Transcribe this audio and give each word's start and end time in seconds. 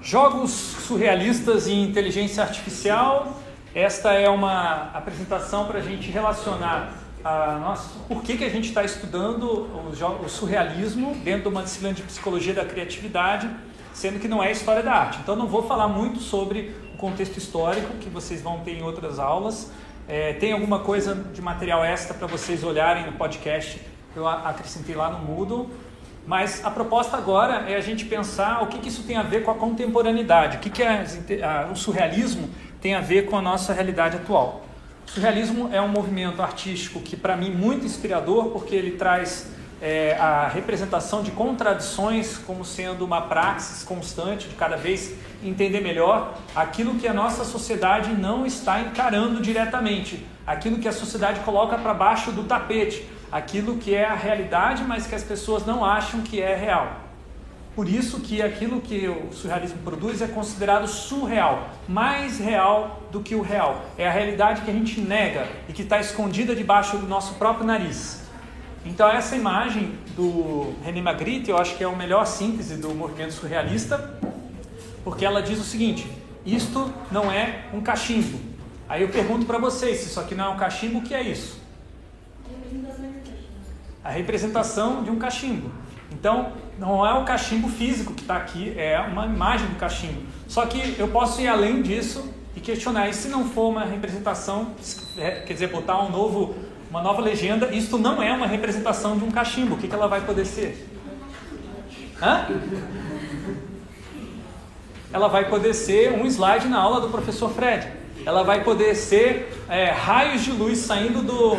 Jogos 0.00 0.50
surrealistas 0.50 1.66
e 1.66 1.72
inteligência 1.72 2.42
artificial. 2.42 3.40
Esta 3.74 4.12
é 4.12 4.28
uma 4.28 4.90
apresentação 4.94 5.66
para 5.66 5.78
a 5.78 5.82
gente 5.82 6.10
relacionar 6.10 6.92
a 7.24 7.58
nossa, 7.58 7.90
por 8.06 8.22
que, 8.22 8.36
que 8.36 8.44
a 8.44 8.48
gente 8.48 8.68
está 8.68 8.84
estudando 8.84 9.42
o, 9.42 10.24
o, 10.24 10.28
surrealismo 10.28 11.14
dentro 11.24 11.42
de 11.42 11.48
uma 11.48 11.62
disciplina 11.62 11.92
de 11.92 12.02
psicologia 12.02 12.54
da 12.54 12.64
criatividade, 12.64 13.50
sendo 13.92 14.20
que 14.20 14.28
não 14.28 14.42
é 14.42 14.52
história 14.52 14.82
da 14.82 14.92
arte. 14.92 15.18
Então 15.22 15.34
não 15.34 15.48
vou 15.48 15.66
falar 15.66 15.88
muito 15.88 16.20
sobre 16.20 16.72
o 16.94 16.96
contexto 16.96 17.36
histórico 17.36 17.94
que 17.94 18.08
vocês 18.08 18.40
vão 18.40 18.60
ter 18.60 18.78
em 18.78 18.82
outras 18.82 19.18
aulas. 19.18 19.72
É, 20.06 20.34
tem 20.34 20.52
alguma 20.52 20.78
coisa 20.78 21.14
de 21.14 21.42
material 21.42 21.84
extra 21.84 22.14
para 22.14 22.28
vocês 22.28 22.62
olharem 22.62 23.06
no 23.06 23.12
podcast 23.12 23.80
eu 24.16 24.26
acrescentei 24.26 24.94
lá 24.94 25.10
no 25.10 25.18
Moodle. 25.18 25.68
Mas 26.26 26.64
a 26.64 26.70
proposta 26.70 27.16
agora 27.16 27.70
é 27.70 27.76
a 27.76 27.80
gente 27.80 28.04
pensar 28.04 28.62
o 28.62 28.66
que, 28.66 28.78
que 28.78 28.88
isso 28.88 29.04
tem 29.04 29.16
a 29.16 29.22
ver 29.22 29.44
com 29.44 29.50
a 29.52 29.54
contemporaneidade, 29.54 30.56
o 30.56 30.60
que, 30.60 30.68
que 30.68 30.82
é, 30.82 31.04
a, 31.42 31.70
o 31.70 31.76
surrealismo 31.76 32.50
tem 32.80 32.94
a 32.94 33.00
ver 33.00 33.26
com 33.26 33.38
a 33.38 33.42
nossa 33.42 33.72
realidade 33.72 34.16
atual. 34.16 34.66
O 35.06 35.10
surrealismo 35.10 35.70
é 35.72 35.80
um 35.80 35.88
movimento 35.88 36.42
artístico 36.42 37.00
que, 37.00 37.16
para 37.16 37.36
mim, 37.36 37.50
muito 37.50 37.86
inspirador, 37.86 38.46
porque 38.46 38.74
ele 38.74 38.92
traz 38.92 39.48
é, 39.80 40.16
a 40.18 40.48
representação 40.48 41.22
de 41.22 41.30
contradições 41.30 42.38
como 42.38 42.64
sendo 42.64 43.04
uma 43.04 43.20
praxis 43.20 43.84
constante 43.84 44.48
de 44.48 44.56
cada 44.56 44.76
vez 44.76 45.14
entender 45.44 45.80
melhor 45.80 46.34
aquilo 46.56 46.94
que 46.96 47.06
a 47.06 47.14
nossa 47.14 47.44
sociedade 47.44 48.12
não 48.14 48.44
está 48.44 48.80
encarando 48.80 49.40
diretamente, 49.40 50.26
aquilo 50.46 50.78
que 50.78 50.88
a 50.88 50.92
sociedade 50.92 51.40
coloca 51.40 51.78
para 51.78 51.94
baixo 51.94 52.32
do 52.32 52.44
tapete, 52.44 53.06
aquilo 53.36 53.76
que 53.76 53.94
é 53.94 54.06
a 54.06 54.14
realidade, 54.14 54.82
mas 54.82 55.06
que 55.06 55.14
as 55.14 55.22
pessoas 55.22 55.66
não 55.66 55.84
acham 55.84 56.22
que 56.22 56.40
é 56.40 56.56
real. 56.56 57.00
Por 57.74 57.86
isso 57.86 58.20
que 58.20 58.40
aquilo 58.40 58.80
que 58.80 59.06
o 59.06 59.30
surrealismo 59.30 59.78
produz 59.84 60.22
é 60.22 60.26
considerado 60.26 60.88
surreal, 60.88 61.68
mais 61.86 62.38
real 62.38 63.02
do 63.12 63.20
que 63.20 63.34
o 63.34 63.42
real. 63.42 63.84
É 63.98 64.08
a 64.08 64.10
realidade 64.10 64.62
que 64.62 64.70
a 64.70 64.72
gente 64.72 64.98
nega 64.98 65.46
e 65.68 65.74
que 65.74 65.82
está 65.82 66.00
escondida 66.00 66.56
debaixo 66.56 66.96
do 66.96 67.06
nosso 67.06 67.34
próprio 67.34 67.66
nariz. 67.66 68.22
Então 68.86 69.06
essa 69.06 69.36
imagem 69.36 69.98
do 70.16 70.72
René 70.82 71.02
Magritte, 71.02 71.50
eu 71.50 71.58
acho 71.58 71.76
que 71.76 71.84
é 71.84 71.86
a 71.86 71.90
melhor 71.90 72.24
síntese 72.26 72.78
do 72.78 72.94
movimento 72.94 73.34
surrealista, 73.34 74.18
porque 75.04 75.26
ela 75.26 75.42
diz 75.42 75.58
o 75.60 75.64
seguinte: 75.64 76.10
isto 76.46 76.90
não 77.12 77.30
é 77.30 77.64
um 77.74 77.82
cachimbo. 77.82 78.40
Aí 78.88 79.02
eu 79.02 79.10
pergunto 79.10 79.44
para 79.44 79.58
vocês, 79.58 79.98
se 79.98 80.06
isso 80.06 80.20
aqui 80.20 80.34
não 80.34 80.46
é 80.46 80.48
um 80.48 80.56
cachimbo, 80.56 81.00
o 81.00 81.02
que 81.02 81.12
é 81.12 81.20
isso? 81.20 81.65
A 84.06 84.10
representação 84.10 85.02
de 85.02 85.10
um 85.10 85.18
cachimbo. 85.18 85.68
Então, 86.12 86.52
não 86.78 87.04
é 87.04 87.12
o 87.14 87.24
cachimbo 87.24 87.68
físico 87.68 88.14
que 88.14 88.22
está 88.22 88.36
aqui, 88.36 88.72
é 88.78 89.00
uma 89.00 89.26
imagem 89.26 89.66
do 89.66 89.74
cachimbo. 89.74 90.22
Só 90.46 90.64
que 90.64 90.94
eu 90.96 91.08
posso 91.08 91.40
ir 91.40 91.48
além 91.48 91.82
disso 91.82 92.32
e 92.54 92.60
questionar, 92.60 93.08
e 93.08 93.14
se 93.14 93.26
não 93.26 93.46
for 93.46 93.68
uma 93.68 93.84
representação, 93.84 94.76
é, 95.18 95.40
quer 95.40 95.54
dizer, 95.54 95.70
botar 95.70 96.00
um 96.04 96.08
novo, 96.08 96.54
uma 96.88 97.02
nova 97.02 97.20
legenda, 97.20 97.74
isto 97.74 97.98
não 97.98 98.22
é 98.22 98.32
uma 98.32 98.46
representação 98.46 99.18
de 99.18 99.24
um 99.24 99.30
cachimbo, 99.32 99.74
o 99.74 99.78
que, 99.78 99.88
que 99.88 99.94
ela 99.94 100.06
vai 100.06 100.20
poder 100.20 100.46
ser? 100.46 100.88
Hã? 102.22 102.46
Ela 105.12 105.26
vai 105.26 105.48
poder 105.48 105.74
ser 105.74 106.12
um 106.12 106.24
slide 106.26 106.68
na 106.68 106.78
aula 106.78 107.00
do 107.00 107.08
professor 107.08 107.50
Fred. 107.50 107.88
Ela 108.24 108.44
vai 108.44 108.62
poder 108.62 108.94
ser 108.94 109.52
é, 109.68 109.90
raios 109.90 110.42
de 110.42 110.52
luz 110.52 110.78
saindo 110.78 111.22
do, 111.22 111.56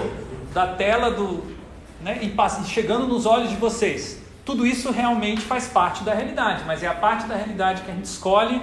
da 0.53 0.65
tela 0.65 1.11
do, 1.11 1.56
né, 2.01 2.19
e 2.21 2.65
chegando 2.65 3.07
nos 3.07 3.25
olhos 3.25 3.49
de 3.49 3.55
vocês. 3.55 4.21
Tudo 4.45 4.65
isso 4.65 4.91
realmente 4.91 5.41
faz 5.41 5.67
parte 5.67 6.03
da 6.03 6.13
realidade, 6.13 6.63
mas 6.65 6.81
é 6.81 6.87
a 6.87 6.93
parte 6.93 7.27
da 7.27 7.35
realidade 7.35 7.81
que 7.81 7.91
a 7.91 7.93
gente 7.93 8.05
escolhe 8.05 8.61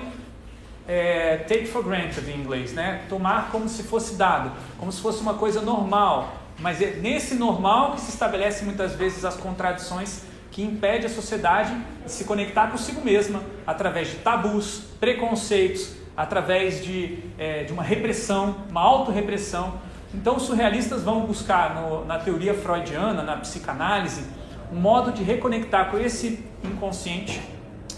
é, 0.86 1.38
take 1.48 1.66
for 1.66 1.82
granted 1.82 2.28
em 2.30 2.38
inglês, 2.38 2.72
né? 2.72 3.02
Tomar 3.08 3.50
como 3.50 3.68
se 3.68 3.82
fosse 3.82 4.16
dado, 4.16 4.52
como 4.78 4.92
se 4.92 5.00
fosse 5.00 5.20
uma 5.20 5.34
coisa 5.34 5.60
normal. 5.60 6.36
Mas 6.58 6.80
é 6.80 6.92
nesse 6.96 7.34
normal 7.34 7.92
que 7.92 8.02
se 8.02 8.10
estabelece 8.10 8.64
muitas 8.64 8.94
vezes 8.94 9.24
as 9.24 9.36
contradições 9.36 10.22
que 10.50 10.62
impede 10.62 11.06
a 11.06 11.08
sociedade 11.08 11.74
de 12.04 12.12
se 12.12 12.24
conectar 12.24 12.68
consigo 12.68 13.00
mesma 13.00 13.42
através 13.66 14.08
de 14.08 14.16
tabus, 14.18 14.82
preconceitos, 15.00 15.92
através 16.16 16.84
de, 16.84 17.18
é, 17.36 17.64
de 17.64 17.72
uma 17.72 17.82
repressão, 17.82 18.56
uma 18.70 18.82
autorrepressão. 18.82 19.80
Então, 20.14 20.36
os 20.36 20.44
surrealistas 20.44 21.02
vão 21.02 21.26
buscar 21.26 21.74
no, 21.74 22.04
na 22.04 22.18
teoria 22.18 22.54
freudiana, 22.54 23.22
na 23.22 23.36
psicanálise, 23.36 24.24
um 24.72 24.76
modo 24.76 25.12
de 25.12 25.22
reconectar 25.22 25.90
com 25.90 25.98
esse 25.98 26.44
inconsciente 26.64 27.42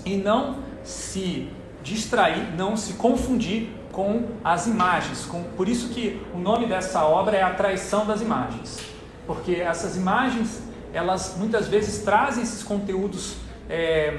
e 0.05 0.17
não 0.17 0.59
se 0.83 1.49
distrair, 1.83 2.55
não 2.57 2.77
se 2.77 2.95
confundir 2.95 3.71
com 3.93 4.29
as 4.43 4.67
imagens. 4.67 5.25
Com, 5.27 5.43
por 5.43 5.69
isso 5.69 5.91
que 5.91 6.21
o 6.35 6.39
nome 6.39 6.67
dessa 6.67 7.05
obra 7.05 7.37
é 7.37 7.43
A 7.43 7.55
Traição 7.55 8.07
das 8.07 8.21
Imagens. 8.21 8.81
Porque 9.27 9.55
essas 9.55 9.97
imagens, 9.97 10.63
elas 10.93 11.37
muitas 11.37 11.69
vezes 11.69 12.03
trazem 12.03 12.43
esses 12.43 12.63
conteúdos 12.63 13.37
é, 13.69 14.19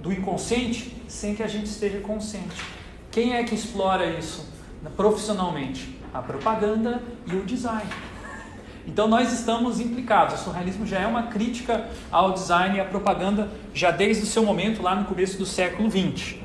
do 0.00 0.12
inconsciente 0.12 1.02
sem 1.08 1.34
que 1.34 1.42
a 1.42 1.46
gente 1.46 1.66
esteja 1.66 2.00
consciente. 2.00 2.62
Quem 3.10 3.34
é 3.36 3.44
que 3.44 3.54
explora 3.54 4.06
isso 4.06 4.48
profissionalmente? 4.96 6.03
A 6.14 6.22
propaganda 6.22 7.02
e 7.26 7.34
o 7.34 7.44
design. 7.44 7.90
Então 8.86 9.08
nós 9.08 9.32
estamos 9.32 9.80
implicados. 9.80 10.40
O 10.40 10.44
surrealismo 10.44 10.86
já 10.86 11.00
é 11.00 11.06
uma 11.06 11.24
crítica 11.24 11.88
ao 12.10 12.32
design 12.32 12.76
e 12.76 12.80
à 12.80 12.84
propaganda 12.84 13.50
já 13.74 13.90
desde 13.90 14.22
o 14.22 14.26
seu 14.26 14.44
momento 14.44 14.80
lá 14.80 14.94
no 14.94 15.04
começo 15.04 15.36
do 15.36 15.44
século 15.44 15.90
XX. 15.90 16.36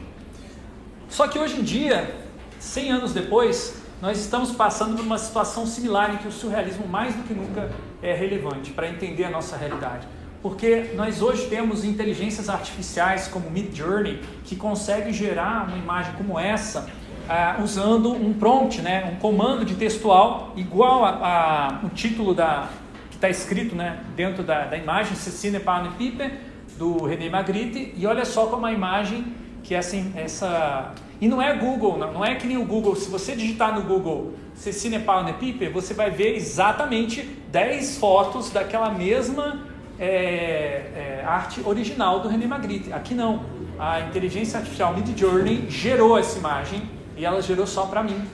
Só 1.07 1.27
que 1.27 1.37
hoje 1.37 1.59
em 1.59 1.63
dia, 1.63 2.15
100 2.59 2.91
anos 2.91 3.13
depois, 3.13 3.81
nós 4.01 4.19
estamos 4.19 4.51
passando 4.51 4.95
por 4.95 5.05
uma 5.05 5.17
situação 5.17 5.65
similar 5.65 6.13
em 6.13 6.17
que 6.17 6.27
o 6.27 6.31
surrealismo 6.31 6.87
mais 6.87 7.13
do 7.15 7.23
que 7.23 7.33
nunca 7.33 7.69
é 8.01 8.13
relevante 8.13 8.71
para 8.71 8.87
entender 8.87 9.25
a 9.25 9.29
nossa 9.29 9.57
realidade. 9.57 10.07
Porque 10.41 10.91
nós 10.95 11.21
hoje 11.21 11.47
temos 11.47 11.83
inteligências 11.83 12.47
artificiais 12.47 13.27
como 13.27 13.49
Mid 13.49 13.75
Journey 13.75 14.21
que 14.45 14.55
conseguem 14.55 15.11
gerar 15.11 15.67
uma 15.67 15.77
imagem 15.77 16.13
como 16.13 16.39
essa 16.39 16.89
ah, 17.29 17.59
usando 17.63 18.11
um 18.11 18.33
prompt, 18.33 18.81
né, 18.81 19.13
um 19.13 19.19
comando 19.19 19.63
de 19.63 19.75
textual 19.75 20.51
igual 20.55 21.05
a, 21.05 21.09
a 21.09 21.85
o 21.85 21.89
título 21.89 22.33
da, 22.33 22.69
que 23.11 23.15
está 23.15 23.29
escrito 23.29 23.75
né, 23.75 23.99
dentro 24.15 24.43
da, 24.43 24.65
da 24.65 24.75
imagem, 24.75 25.15
Cecine 25.15 25.59
Parne 25.59 25.89
Pipe, 25.95 26.33
do 26.75 27.05
René 27.05 27.29
Magritte, 27.29 27.93
e 27.95 28.07
olha 28.07 28.25
só 28.25 28.47
como 28.47 28.65
a 28.65 28.71
imagem 28.71 29.25
que 29.61 29.75
essa, 29.75 29.95
essa... 30.15 30.93
E 31.21 31.27
não 31.27 31.41
é 31.41 31.55
Google, 31.55 31.97
não, 31.97 32.13
não 32.13 32.25
é 32.25 32.33
que 32.33 32.47
nem 32.47 32.57
o 32.57 32.65
Google, 32.65 32.95
se 32.95 33.11
você 33.11 33.35
digitar 33.35 33.75
no 33.75 33.83
Google 33.83 34.33
Cecine 34.55 34.99
Parne 34.99 35.33
Pipe, 35.33 35.67
você 35.67 35.93
vai 35.93 36.09
ver 36.09 36.35
exatamente 36.35 37.21
10 37.51 37.97
fotos 37.97 38.49
daquela 38.49 38.89
mesma 38.89 39.59
é, 39.99 41.19
é, 41.19 41.23
arte 41.27 41.61
original 41.65 42.21
do 42.21 42.29
René 42.29 42.47
Magritte. 42.47 42.91
Aqui 42.91 43.13
não. 43.13 43.41
A 43.77 43.99
inteligência 44.01 44.59
artificial 44.59 44.93
Mid 44.93 45.17
Journey 45.17 45.69
gerou 45.69 46.17
essa 46.17 46.39
imagem 46.39 46.81
e 47.19 47.25
ela 47.25 47.41
gerou 47.41 47.67
só 47.67 47.85
para 47.85 48.01
mim. 48.01 48.25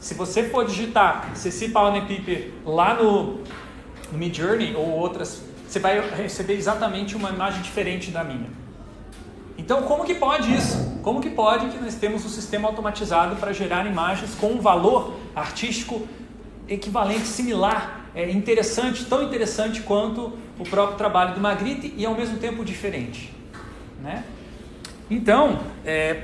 Se 0.00 0.14
você 0.14 0.48
for 0.48 0.64
digitar 0.64 1.30
Ceci 1.34 1.68
Piper 1.68 2.50
lá 2.64 2.94
no, 2.94 3.42
no 4.10 4.18
Mid 4.18 4.34
Journey 4.34 4.74
ou 4.74 4.88
outras, 4.88 5.42
você 5.68 5.78
vai 5.78 6.00
receber 6.16 6.54
exatamente 6.54 7.14
uma 7.14 7.28
imagem 7.28 7.60
diferente 7.60 8.10
da 8.10 8.24
minha. 8.24 8.50
Então, 9.58 9.82
como 9.82 10.04
que 10.04 10.14
pode 10.14 10.52
isso? 10.52 10.98
Como 11.02 11.20
que 11.20 11.28
pode 11.28 11.68
que 11.68 11.78
nós 11.78 11.94
temos 11.94 12.24
um 12.24 12.28
sistema 12.28 12.68
automatizado 12.68 13.36
para 13.36 13.52
gerar 13.52 13.86
imagens 13.86 14.34
com 14.34 14.48
um 14.48 14.60
valor 14.60 15.14
artístico 15.36 16.08
equivalente, 16.66 17.26
similar, 17.26 18.06
é 18.14 18.30
interessante, 18.30 19.04
tão 19.04 19.22
interessante 19.22 19.82
quanto 19.82 20.32
o 20.58 20.64
próprio 20.64 20.96
trabalho 20.96 21.34
do 21.34 21.40
Magritte 21.40 21.92
e 21.96 22.06
ao 22.06 22.14
mesmo 22.14 22.38
tempo 22.38 22.64
diferente, 22.64 23.32
né? 24.02 24.24
Então, 25.12 25.60
é, 25.84 26.22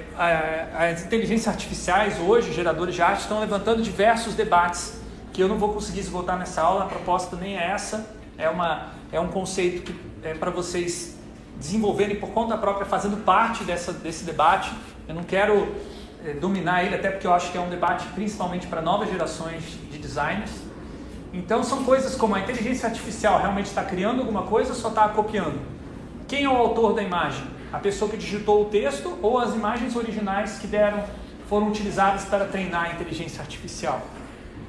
as 0.74 1.04
inteligências 1.04 1.46
artificiais 1.46 2.18
hoje, 2.18 2.54
geradores 2.54 2.94
de 2.94 3.02
arte, 3.02 3.20
estão 3.20 3.38
levantando 3.38 3.82
diversos 3.82 4.34
debates 4.34 4.98
que 5.30 5.42
eu 5.42 5.46
não 5.46 5.58
vou 5.58 5.74
conseguir 5.74 6.00
esgotar 6.00 6.38
nessa 6.38 6.62
aula, 6.62 6.84
a 6.84 6.86
proposta 6.86 7.36
nem 7.36 7.58
é 7.58 7.66
essa, 7.66 8.08
é, 8.38 8.48
uma, 8.48 8.92
é 9.12 9.20
um 9.20 9.28
conceito 9.28 9.82
que 9.82 9.94
é 10.26 10.32
para 10.32 10.50
vocês 10.50 11.18
desenvolverem 11.58 12.16
por 12.16 12.30
conta 12.30 12.56
própria, 12.56 12.86
fazendo 12.86 13.22
parte 13.24 13.62
dessa, 13.62 13.92
desse 13.92 14.24
debate. 14.24 14.72
Eu 15.06 15.14
não 15.14 15.22
quero 15.22 15.68
é, 16.24 16.32
dominar 16.32 16.82
ele, 16.82 16.94
até 16.94 17.10
porque 17.10 17.26
eu 17.26 17.34
acho 17.34 17.52
que 17.52 17.58
é 17.58 17.60
um 17.60 17.68
debate 17.68 18.06
principalmente 18.14 18.66
para 18.68 18.80
novas 18.80 19.10
gerações 19.10 19.64
de 19.92 19.98
designers. 19.98 20.62
Então, 21.34 21.62
são 21.62 21.84
coisas 21.84 22.16
como 22.16 22.34
a 22.34 22.40
inteligência 22.40 22.88
artificial 22.88 23.38
realmente 23.38 23.66
está 23.66 23.84
criando 23.84 24.20
alguma 24.20 24.44
coisa 24.44 24.70
ou 24.70 24.74
só 24.74 24.88
está 24.88 25.06
copiando? 25.10 25.60
Quem 26.26 26.44
é 26.44 26.48
o 26.48 26.56
autor 26.56 26.94
da 26.94 27.02
imagem? 27.02 27.57
A 27.72 27.78
pessoa 27.78 28.10
que 28.10 28.16
digitou 28.16 28.62
o 28.62 28.64
texto 28.66 29.18
ou 29.22 29.38
as 29.38 29.54
imagens 29.54 29.94
originais 29.96 30.58
que 30.58 30.66
deram 30.66 31.04
foram 31.48 31.68
utilizadas 31.68 32.24
para 32.24 32.44
treinar 32.44 32.90
a 32.90 32.92
inteligência 32.92 33.40
artificial. 33.40 34.02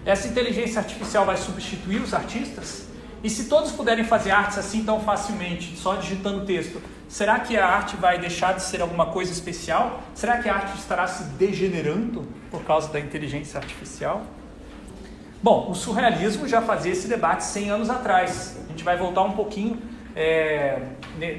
Essa 0.05 0.27
inteligência 0.27 0.79
artificial 0.79 1.25
vai 1.25 1.37
substituir 1.37 2.01
os 2.01 2.13
artistas? 2.13 2.89
e 3.23 3.29
se 3.29 3.45
todos 3.45 3.71
puderem 3.71 4.05
fazer 4.05 4.31
artes 4.31 4.57
assim 4.57 4.83
tão 4.83 5.01
facilmente, 5.01 5.75
só 5.75 5.95
digitando 5.95 6.45
texto, 6.45 6.81
será 7.07 7.39
que 7.39 7.57
a 7.57 7.67
arte 7.67 7.97
vai 7.97 8.17
deixar 8.17 8.53
de 8.53 8.61
ser 8.63 8.81
alguma 8.81 9.07
coisa 9.07 9.31
especial? 9.31 10.01
Será 10.15 10.37
que 10.37 10.47
a 10.47 10.55
arte 10.55 10.77
estará 10.77 11.05
se 11.05 11.23
degenerando 11.33 12.25
por 12.49 12.63
causa 12.63 12.91
da 12.91 12.99
inteligência 12.99 13.59
artificial? 13.59 14.23
Bom, 15.43 15.69
o 15.69 15.75
surrealismo 15.75 16.47
já 16.47 16.61
fazia 16.61 16.93
esse 16.93 17.07
debate 17.07 17.43
100 17.43 17.69
anos 17.69 17.89
atrás. 17.89 18.57
A 18.65 18.71
gente 18.71 18.83
vai 18.83 18.97
voltar 18.97 19.23
um 19.23 19.33
pouquinho 19.33 19.81
é, 20.15 20.81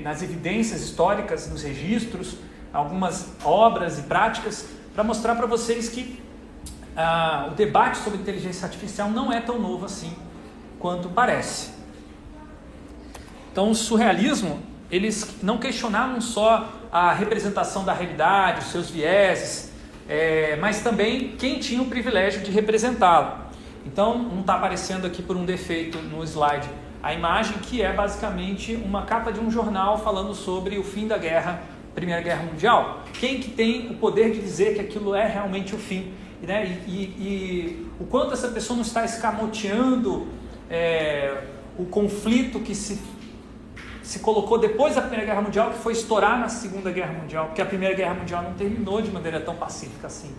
nas 0.02 0.22
evidências 0.22 0.82
históricas, 0.82 1.48
nos 1.48 1.62
registros, 1.62 2.36
algumas 2.72 3.32
obras 3.44 3.98
e 3.98 4.02
práticas, 4.02 4.68
para 4.94 5.02
mostrar 5.02 5.34
para 5.34 5.46
vocês 5.46 5.88
que 5.88 6.22
ah, 6.96 7.48
o 7.50 7.54
debate 7.54 7.98
sobre 7.98 8.18
inteligência 8.18 8.66
artificial 8.66 9.10
não 9.10 9.32
é 9.32 9.40
tão 9.40 9.58
novo 9.58 9.84
assim 9.86 10.12
quanto 10.78 11.08
parece. 11.08 11.70
Então, 13.52 13.70
o 13.70 13.74
surrealismo, 13.74 14.60
eles 14.90 15.36
não 15.42 15.58
questionavam 15.58 16.20
só 16.20 16.68
a 16.90 17.12
representação 17.12 17.84
da 17.84 17.92
realidade, 17.92 18.60
os 18.60 18.66
seus 18.66 18.90
vieses, 18.90 19.72
é, 20.08 20.56
mas 20.56 20.80
também 20.80 21.36
quem 21.36 21.58
tinha 21.58 21.82
o 21.82 21.86
privilégio 21.86 22.42
de 22.42 22.50
representá-lo. 22.50 23.50
Então, 23.86 24.18
não 24.18 24.40
está 24.40 24.54
aparecendo 24.54 25.06
aqui 25.06 25.22
por 25.22 25.36
um 25.36 25.44
defeito 25.44 25.98
no 25.98 26.22
slide 26.24 26.68
a 27.02 27.14
imagem 27.14 27.58
que 27.58 27.80
é 27.82 27.92
basicamente 27.92 28.74
uma 28.74 29.02
capa 29.02 29.32
de 29.32 29.40
um 29.40 29.50
jornal 29.50 29.98
falando 29.98 30.34
sobre 30.34 30.78
o 30.78 30.84
fim 30.84 31.06
da 31.06 31.16
guerra, 31.16 31.62
Primeira 31.94 32.20
Guerra 32.20 32.42
Mundial. 32.42 33.02
Quem 33.14 33.40
que 33.40 33.50
tem 33.50 33.90
o 33.90 33.94
poder 33.94 34.32
de 34.32 34.40
dizer 34.40 34.74
que 34.74 34.80
aquilo 34.80 35.14
é 35.14 35.26
realmente 35.26 35.74
o 35.74 35.78
fim? 35.78 36.12
Né? 36.42 36.78
E, 36.86 36.90
e, 36.90 37.02
e 37.18 37.86
o 37.98 38.04
quanto 38.04 38.32
essa 38.32 38.48
pessoa 38.48 38.76
não 38.76 38.82
está 38.82 39.04
escamoteando 39.04 40.26
é, 40.70 41.42
o 41.78 41.86
conflito 41.86 42.60
que 42.60 42.74
se, 42.74 43.00
se 44.02 44.18
colocou 44.20 44.58
depois 44.58 44.94
da 44.94 45.00
Primeira 45.00 45.24
Guerra 45.24 45.42
Mundial, 45.42 45.70
que 45.70 45.78
foi 45.78 45.94
estourar 45.94 46.38
na 46.38 46.48
Segunda 46.48 46.90
Guerra 46.90 47.12
Mundial, 47.14 47.46
porque 47.46 47.62
a 47.62 47.66
Primeira 47.66 47.94
Guerra 47.94 48.14
Mundial 48.14 48.42
não 48.42 48.52
terminou 48.54 49.00
de 49.00 49.10
maneira 49.10 49.40
tão 49.40 49.56
pacífica 49.56 50.06
assim. 50.06 50.30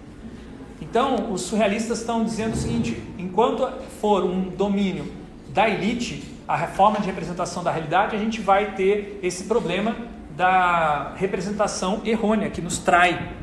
Então, 0.80 1.31
os 1.31 1.42
surrealistas 1.42 2.00
estão 2.00 2.24
dizendo 2.24 2.54
o 2.54 2.57
seguinte: 2.57 3.02
enquanto 3.18 3.68
for 4.00 4.24
um 4.24 4.50
domínio 4.50 5.12
da 5.50 5.69
elite, 5.69 6.31
a 6.48 6.56
reforma 6.56 7.00
de 7.00 7.06
representação 7.06 7.64
da 7.64 7.72
realidade, 7.72 8.16
a 8.16 8.20
gente 8.20 8.42
vai 8.42 8.74
ter 8.76 9.20
esse 9.22 9.46
problema 9.46 9.96
da 10.36 11.14
representação 11.16 12.02
errônea 12.06 12.50
que 12.50 12.62
nos 12.62 12.78
trai. 12.78 13.34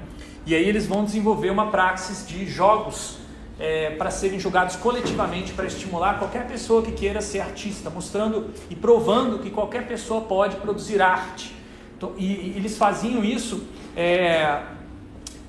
E 0.47 0.55
aí 0.55 0.67
eles 0.69 0.87
vão 0.87 1.05
desenvolver 1.05 1.51
uma 1.51 1.71
praxis 1.71 2.27
de 2.27 2.47
jogos 2.47 3.19
é, 3.59 3.91
para 3.91 4.11
serem 4.11 4.39
jogados 4.39 4.77
coletivamente 4.77 5.53
para 5.53 5.67
estimular 5.67 6.19
qualquer 6.19 6.47
pessoa 6.47 6.83
que 6.83 6.93
queira 6.93 7.21
ser 7.21 7.41
artista, 7.41 7.91
mostrando 7.91 8.51
e 8.71 8.77
provando 8.77 9.41
que 9.41 9.51
qualquer 9.51 9.87
pessoa 9.87 10.21
pode 10.23 10.57
produzir 10.57 11.03
arte. 11.03 11.55
Então, 11.97 12.13
e, 12.17 12.25
e, 12.25 12.55
eles 12.57 12.79
faziam 12.79 13.25
isso 13.25 13.67
é, 13.97 14.63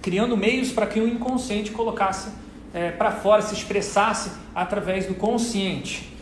criando 0.01 0.36
meios 0.36 0.72
para 0.72 0.88
que 0.88 1.00
o 1.00 1.07
inconsciente 1.07 1.72
colocasse 1.72 2.31
é, 2.74 2.92
para 2.92 3.12
fora, 3.12 3.42
se 3.42 3.54
expressasse 3.54 4.31
através 4.56 5.06
do 5.06 5.13
consciente. 5.13 6.18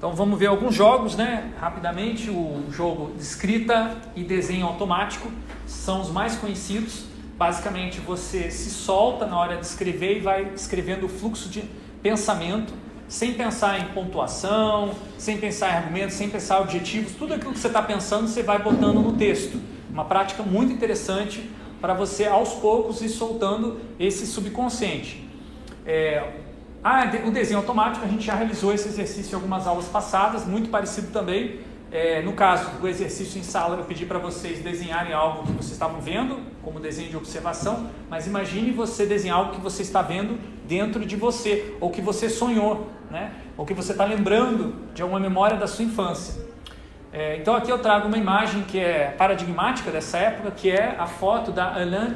Então 0.00 0.14
vamos 0.14 0.38
ver 0.38 0.46
alguns 0.46 0.74
jogos, 0.74 1.14
né? 1.14 1.52
Rapidamente, 1.60 2.30
o 2.30 2.64
jogo 2.70 3.12
de 3.14 3.22
escrita 3.22 3.98
e 4.16 4.24
desenho 4.24 4.64
automático 4.64 5.30
são 5.66 6.00
os 6.00 6.08
mais 6.08 6.36
conhecidos. 6.36 7.04
Basicamente, 7.36 8.00
você 8.00 8.50
se 8.50 8.70
solta 8.70 9.26
na 9.26 9.38
hora 9.38 9.58
de 9.58 9.66
escrever 9.66 10.16
e 10.16 10.20
vai 10.20 10.54
escrevendo 10.54 11.04
o 11.04 11.08
fluxo 11.10 11.50
de 11.50 11.64
pensamento, 12.02 12.72
sem 13.08 13.34
pensar 13.34 13.78
em 13.78 13.92
pontuação, 13.92 14.94
sem 15.18 15.36
pensar 15.36 15.70
em 15.70 15.76
argumentos, 15.76 16.16
sem 16.16 16.30
pensar 16.30 16.60
em 16.60 16.62
objetivos. 16.62 17.12
Tudo 17.12 17.34
aquilo 17.34 17.52
que 17.52 17.58
você 17.58 17.66
está 17.66 17.82
pensando, 17.82 18.26
você 18.26 18.42
vai 18.42 18.58
botando 18.58 19.02
no 19.02 19.12
texto. 19.18 19.60
Uma 19.90 20.06
prática 20.06 20.42
muito 20.42 20.72
interessante 20.72 21.50
para 21.78 21.92
você, 21.92 22.24
aos 22.24 22.54
poucos, 22.54 23.02
ir 23.02 23.10
soltando 23.10 23.78
esse 23.98 24.26
subconsciente. 24.26 25.28
É, 25.84 26.40
ah, 26.82 27.04
o 27.26 27.30
desenho 27.30 27.58
automático, 27.58 28.04
a 28.04 28.08
gente 28.08 28.24
já 28.24 28.34
realizou 28.34 28.72
esse 28.72 28.88
exercício 28.88 29.32
em 29.32 29.34
algumas 29.34 29.66
aulas 29.66 29.86
passadas, 29.86 30.46
muito 30.46 30.70
parecido 30.70 31.08
também. 31.12 31.60
É, 31.92 32.22
no 32.22 32.32
caso 32.32 32.70
do 32.80 32.88
exercício 32.88 33.38
em 33.38 33.42
sala, 33.42 33.76
eu 33.76 33.84
pedi 33.84 34.06
para 34.06 34.18
vocês 34.18 34.60
desenharem 34.60 35.12
algo 35.12 35.42
que 35.42 35.52
vocês 35.52 35.72
estavam 35.72 36.00
vendo, 36.00 36.38
como 36.62 36.80
desenho 36.80 37.10
de 37.10 37.16
observação, 37.16 37.90
mas 38.08 38.26
imagine 38.26 38.70
você 38.70 39.04
desenhar 39.04 39.38
algo 39.38 39.52
que 39.52 39.60
você 39.60 39.82
está 39.82 40.00
vendo 40.00 40.38
dentro 40.66 41.04
de 41.04 41.16
você, 41.16 41.74
ou 41.80 41.90
que 41.90 42.00
você 42.00 42.30
sonhou, 42.30 42.88
né? 43.10 43.32
ou 43.58 43.66
que 43.66 43.74
você 43.74 43.92
está 43.92 44.04
lembrando 44.04 44.74
de 44.94 45.02
alguma 45.02 45.20
memória 45.20 45.58
da 45.58 45.66
sua 45.66 45.84
infância. 45.84 46.40
É, 47.12 47.36
então 47.36 47.54
aqui 47.56 47.70
eu 47.70 47.78
trago 47.80 48.08
uma 48.08 48.16
imagem 48.16 48.62
que 48.62 48.78
é 48.78 49.10
paradigmática 49.18 49.90
dessa 49.90 50.16
época, 50.16 50.52
que 50.52 50.70
é 50.70 50.94
a 50.96 51.06
foto 51.06 51.50
da 51.50 51.74
Alan 51.74 52.14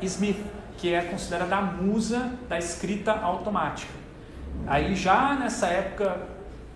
Smith, 0.00 0.38
que 0.78 0.94
é 0.94 1.02
considerada 1.02 1.56
a 1.56 1.62
musa 1.62 2.32
da 2.48 2.56
escrita 2.56 3.12
automática. 3.12 4.05
Aí 4.66 4.94
já 4.94 5.34
nessa 5.34 5.66
época, 5.66 6.20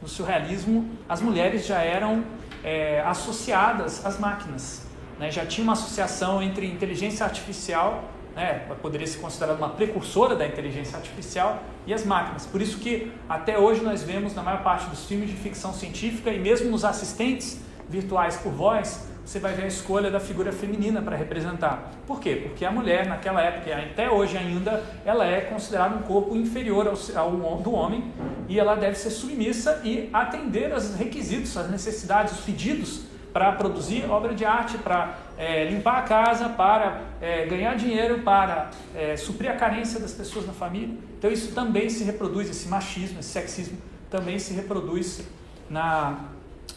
no 0.01 0.09
surrealismo, 0.09 0.89
as 1.09 1.21
mulheres 1.21 1.67
já 1.67 1.81
eram 1.81 2.25
é, 2.63 3.01
associadas 3.03 4.05
às 4.05 4.19
máquinas. 4.19 4.87
Né? 5.19 5.31
Já 5.31 5.45
tinha 5.45 5.63
uma 5.65 5.75
associação 5.75 6.43
entre 6.43 6.67
inteligência 6.67 7.25
artificial, 7.25 8.05
né? 8.35 8.67
poderia 8.81 9.07
ser 9.07 9.19
considerada 9.19 9.59
uma 9.59 9.71
precursora 9.71 10.35
da 10.35 10.47
inteligência 10.47 10.97
artificial, 10.97 11.63
e 11.87 11.95
as 11.95 12.05
máquinas. 12.05 12.47
Por 12.47 12.63
isso 12.63 12.79
que 12.79 13.13
até 13.29 13.59
hoje 13.59 13.83
nós 13.83 14.03
vemos 14.03 14.35
na 14.35 14.43
maior 14.43 14.63
parte 14.63 14.89
dos 14.89 15.05
filmes 15.07 15.29
de 15.29 15.37
ficção 15.37 15.73
científica 15.73 16.31
e 16.31 16.39
mesmo 16.39 16.71
nos 16.71 16.85
assistentes 16.85 17.61
virtuais 17.89 18.37
por 18.37 18.53
voz, 18.53 19.10
você 19.31 19.39
vai 19.39 19.53
ver 19.53 19.63
a 19.63 19.69
escolha 19.69 20.11
da 20.11 20.19
figura 20.19 20.51
feminina 20.51 21.01
para 21.01 21.15
representar. 21.15 21.93
Por 22.05 22.19
quê? 22.19 22.35
Porque 22.35 22.65
a 22.65 22.73
mulher, 22.73 23.07
naquela 23.07 23.41
época, 23.41 23.73
até 23.77 24.11
hoje 24.11 24.37
ainda, 24.37 24.83
ela 25.05 25.25
é 25.25 25.43
considerada 25.43 25.95
um 25.95 26.03
corpo 26.03 26.35
inferior 26.35 26.89
ao, 26.89 26.97
ao 27.17 27.59
do 27.59 27.71
homem 27.73 28.13
e 28.49 28.59
ela 28.59 28.75
deve 28.75 28.99
ser 28.99 29.11
submissa 29.11 29.83
e 29.85 30.11
atender 30.13 30.73
aos 30.73 30.97
requisitos, 30.97 31.57
às 31.57 31.71
necessidades, 31.71 32.41
os 32.41 32.41
pedidos 32.41 33.03
para 33.33 33.53
produzir 33.53 34.11
obra 34.11 34.35
de 34.35 34.45
arte, 34.45 34.77
para 34.79 35.17
é, 35.39 35.63
limpar 35.67 35.99
a 35.99 36.03
casa, 36.03 36.49
para 36.49 37.01
é, 37.21 37.47
ganhar 37.47 37.77
dinheiro, 37.77 38.23
para 38.23 38.73
é, 38.97 39.17
suprir 39.17 39.49
a 39.49 39.55
carência 39.55 40.01
das 40.01 40.13
pessoas 40.13 40.45
na 40.45 40.53
família. 40.53 40.97
Então 41.17 41.31
isso 41.31 41.55
também 41.55 41.89
se 41.89 42.03
reproduz, 42.03 42.51
esse 42.51 42.67
machismo, 42.67 43.21
esse 43.21 43.29
sexismo 43.29 43.79
também 44.11 44.41
se 44.41 44.53
reproduz 44.53 45.23
na, 45.71 46.19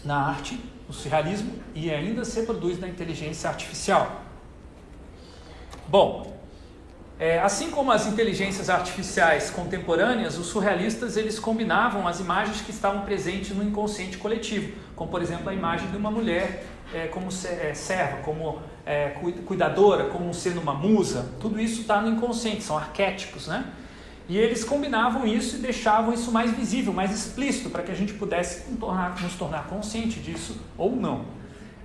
na 0.03 0.17
arte 0.17 0.59
no 0.87 0.93
surrealismo 0.93 1.53
e 1.73 1.89
ainda 1.89 2.25
se 2.25 2.39
reproduz 2.39 2.79
na 2.79 2.87
inteligência 2.87 3.49
artificial. 3.49 4.21
Bom, 5.87 6.33
é, 7.19 7.39
assim 7.39 7.69
como 7.69 7.91
as 7.91 8.07
inteligências 8.07 8.69
artificiais 8.69 9.49
contemporâneas, 9.49 10.37
os 10.37 10.47
surrealistas 10.47 11.15
eles 11.15 11.39
combinavam 11.39 12.07
as 12.07 12.19
imagens 12.19 12.61
que 12.61 12.71
estavam 12.71 13.01
presentes 13.01 13.55
no 13.55 13.63
inconsciente 13.63 14.17
coletivo, 14.17 14.73
como 14.95 15.09
por 15.09 15.21
exemplo 15.21 15.49
a 15.49 15.53
imagem 15.53 15.89
de 15.89 15.95
uma 15.95 16.11
mulher 16.11 16.65
é, 16.93 17.07
como 17.07 17.27
é, 17.27 17.73
serva, 17.73 18.17
como 18.17 18.59
é, 18.85 19.09
cuidadora, 19.45 20.05
como 20.05 20.33
sendo 20.33 20.59
uma 20.59 20.73
musa. 20.73 21.29
Tudo 21.39 21.59
isso 21.59 21.81
está 21.81 22.01
no 22.01 22.09
inconsciente, 22.09 22.63
são 22.63 22.77
arquétipos, 22.77 23.47
né? 23.47 23.65
E 24.27 24.37
eles 24.37 24.63
combinavam 24.63 25.27
isso 25.27 25.57
e 25.57 25.59
deixavam 25.59 26.13
isso 26.13 26.31
mais 26.31 26.51
visível, 26.51 26.93
mais 26.93 27.11
explícito, 27.11 27.69
para 27.69 27.83
que 27.83 27.91
a 27.91 27.95
gente 27.95 28.13
pudesse 28.13 28.71
nos 28.71 29.33
tornar, 29.35 29.67
consciente 29.67 30.19
disso 30.19 30.57
ou 30.77 30.95
não. 30.95 31.25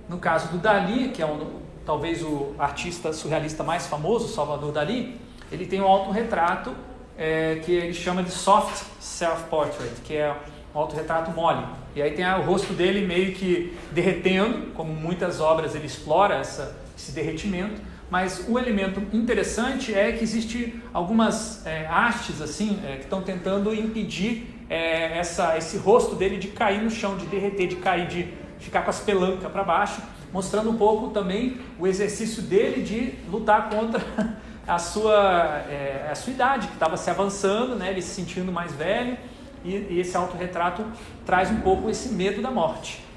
No 0.07 0.17
caso 0.17 0.47
do 0.47 0.57
Dali, 0.57 1.09
que 1.09 1.21
é 1.21 1.25
um, 1.25 1.59
talvez 1.85 2.23
o 2.23 2.55
artista 2.57 3.11
surrealista 3.11 3.63
mais 3.63 3.87
famoso, 3.87 4.33
Salvador 4.33 4.71
Dali, 4.71 5.19
ele 5.51 5.65
tem 5.65 5.81
um 5.81 5.85
autorretrato 5.85 6.73
é, 7.17 7.59
que 7.65 7.71
ele 7.71 7.93
chama 7.93 8.23
de 8.23 8.31
soft 8.31 8.85
self-portrait, 8.99 9.91
que 10.05 10.15
é 10.15 10.33
um 10.73 10.79
autorretrato 10.79 11.31
mole. 11.31 11.65
E 11.95 12.01
aí 12.01 12.11
tem 12.11 12.25
o 12.25 12.41
rosto 12.43 12.73
dele 12.73 13.05
meio 13.05 13.33
que 13.33 13.77
derretendo, 13.91 14.71
como 14.73 14.93
muitas 14.93 15.41
obras 15.41 15.75
ele 15.75 15.87
explora 15.87 16.35
essa, 16.35 16.77
esse 16.97 17.11
derretimento, 17.11 17.81
mas 18.09 18.45
o 18.47 18.57
elemento 18.57 19.01
interessante 19.15 19.93
é 19.93 20.11
que 20.11 20.23
existe 20.23 20.81
algumas 20.93 21.65
é, 21.65 21.85
hastes 21.85 22.41
assim 22.41 22.79
é, 22.83 22.95
que 22.95 23.03
estão 23.03 23.21
tentando 23.21 23.73
impedir 23.73 24.47
é, 24.69 25.17
essa, 25.17 25.57
esse 25.57 25.77
rosto 25.77 26.15
dele 26.15 26.37
de 26.37 26.47
cair 26.47 26.81
no 26.81 26.89
chão, 26.89 27.17
de 27.17 27.25
derreter, 27.27 27.67
de 27.67 27.75
cair, 27.75 28.07
de 28.07 28.33
ficar 28.57 28.81
com 28.81 28.89
as 28.89 28.99
pelancas 28.99 29.51
para 29.51 29.63
baixo, 29.63 30.01
mostrando 30.33 30.69
um 30.69 30.77
pouco 30.77 31.09
também 31.09 31.57
o 31.77 31.85
exercício 31.87 32.41
dele 32.41 32.81
de 32.81 33.13
lutar 33.29 33.69
contra 33.69 34.03
a 34.67 34.79
sua, 34.79 35.63
é, 35.69 36.09
a 36.11 36.15
sua 36.15 36.33
idade, 36.33 36.67
que 36.67 36.73
estava 36.73 36.97
se 36.97 37.09
avançando, 37.09 37.75
né, 37.75 37.89
ele 37.89 38.01
se 38.01 38.09
sentindo 38.09 38.51
mais 38.51 38.73
velho, 38.73 39.17
e, 39.63 39.71
e 39.71 39.99
esse 39.99 40.15
autorretrato 40.15 40.83
traz 41.25 41.51
um 41.51 41.61
pouco 41.61 41.89
esse 41.89 42.09
medo 42.09 42.41
da 42.41 42.49
morte 42.49 43.08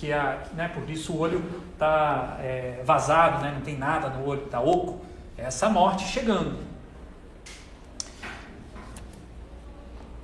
que 0.00 0.14
a, 0.14 0.38
né, 0.54 0.68
por 0.68 0.88
isso 0.88 1.12
o 1.12 1.18
olho 1.18 1.44
está 1.74 2.38
é, 2.40 2.82
vazado, 2.86 3.42
né, 3.42 3.52
não 3.54 3.60
tem 3.60 3.76
nada 3.76 4.08
no 4.08 4.26
olho, 4.26 4.44
está 4.44 4.58
oco, 4.58 4.98
é 5.36 5.44
essa 5.44 5.68
morte 5.68 6.04
chegando. 6.04 6.56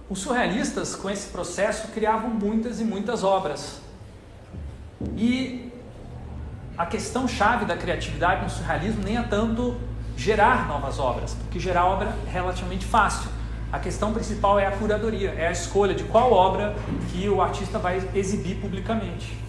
Os 0.09 0.21
surrealistas, 0.21 0.97
com 0.97 1.11
esse 1.11 1.29
processo, 1.29 1.89
criavam 1.89 2.31
muitas 2.31 2.81
e 2.81 2.85
muitas 2.85 3.23
obras. 3.23 3.83
E 5.15 5.71
a 6.79 6.87
questão 6.87 7.29
chave 7.29 7.67
da 7.67 7.77
criatividade 7.77 8.45
no 8.45 8.49
surrealismo 8.49 9.03
nem 9.05 9.19
é 9.19 9.23
tanto 9.25 9.77
gerar 10.17 10.69
novas 10.69 10.99
obras, 10.99 11.35
porque 11.35 11.61
gerar 11.61 11.85
obra 11.85 12.15
é 12.27 12.31
relativamente 12.31 12.87
fácil. 12.87 13.29
A 13.71 13.79
questão 13.79 14.15
principal 14.15 14.59
é 14.59 14.67
a 14.67 14.71
curadoria, 14.71 15.35
é 15.37 15.49
a 15.49 15.53
escolha 15.53 15.95
de 15.95 16.05
qual 16.05 16.33
obra 16.33 16.75
que 17.11 17.29
o 17.29 17.43
artista 17.43 17.79
vai 17.79 18.01
exibir 18.15 18.57
publicamente. 18.57 19.46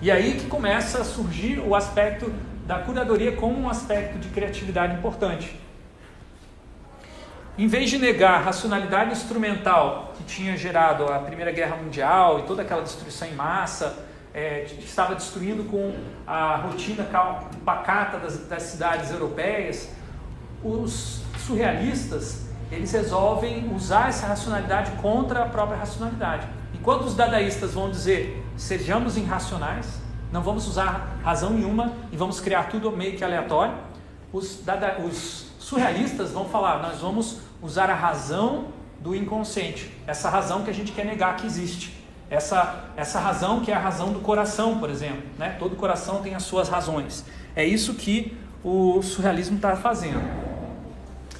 E 0.00 0.10
aí 0.10 0.34
que 0.34 0.46
começa 0.46 1.00
a 1.00 1.04
surgir 1.04 1.58
o 1.58 1.74
aspecto 1.74 2.32
da 2.66 2.78
curadoria 2.78 3.32
como 3.32 3.58
um 3.58 3.68
aspecto 3.68 4.18
de 4.18 4.28
criatividade 4.28 4.94
importante. 4.94 5.58
Em 7.56 7.66
vez 7.66 7.90
de 7.90 7.98
negar 7.98 8.34
a 8.34 8.38
racionalidade 8.38 9.10
instrumental 9.10 10.12
que 10.16 10.22
tinha 10.22 10.56
gerado 10.56 11.04
a 11.12 11.18
Primeira 11.18 11.50
Guerra 11.50 11.76
Mundial 11.76 12.38
e 12.38 12.42
toda 12.42 12.62
aquela 12.62 12.82
destruição 12.82 13.26
em 13.26 13.34
massa, 13.34 14.06
é, 14.32 14.66
estava 14.78 15.16
destruindo 15.16 15.64
com 15.64 15.96
a 16.24 16.56
rotina 16.56 17.04
pacata 17.64 18.18
das, 18.18 18.46
das 18.46 18.62
cidades 18.62 19.10
europeias, 19.10 19.90
os 20.62 21.22
surrealistas 21.38 22.46
eles 22.70 22.92
resolvem 22.92 23.74
usar 23.74 24.10
essa 24.10 24.26
racionalidade 24.26 24.90
contra 25.02 25.42
a 25.42 25.48
própria 25.48 25.78
racionalidade. 25.78 26.46
Enquanto 26.74 27.06
os 27.06 27.14
dadaístas 27.14 27.72
vão 27.72 27.90
dizer 27.90 28.44
sejamos 28.58 29.16
irracionais, 29.16 29.86
não 30.30 30.42
vamos 30.42 30.66
usar 30.66 31.18
razão 31.22 31.50
nenhuma 31.50 31.92
e 32.12 32.16
vamos 32.16 32.40
criar 32.40 32.64
tudo 32.64 32.90
meio 32.90 33.16
que 33.16 33.24
aleatório, 33.24 33.74
os, 34.30 34.60
dada, 34.62 34.98
os 35.00 35.46
surrealistas 35.58 36.32
vão 36.32 36.46
falar 36.46 36.82
nós 36.82 36.98
vamos 36.98 37.38
usar 37.62 37.88
a 37.88 37.94
razão 37.94 38.66
do 39.00 39.14
inconsciente, 39.14 39.90
essa 40.06 40.28
razão 40.28 40.64
que 40.64 40.70
a 40.70 40.74
gente 40.74 40.92
quer 40.92 41.06
negar 41.06 41.36
que 41.36 41.46
existe. 41.46 41.96
Essa, 42.30 42.90
essa 42.94 43.18
razão 43.18 43.60
que 43.60 43.72
é 43.72 43.74
a 43.74 43.78
razão 43.78 44.12
do 44.12 44.20
coração, 44.20 44.78
por 44.78 44.90
exemplo. 44.90 45.22
Né? 45.38 45.56
Todo 45.58 45.74
coração 45.76 46.20
tem 46.20 46.34
as 46.34 46.42
suas 46.42 46.68
razões. 46.68 47.24
É 47.56 47.64
isso 47.64 47.94
que 47.94 48.36
o 48.62 49.00
surrealismo 49.00 49.56
está 49.56 49.74
fazendo. 49.76 50.20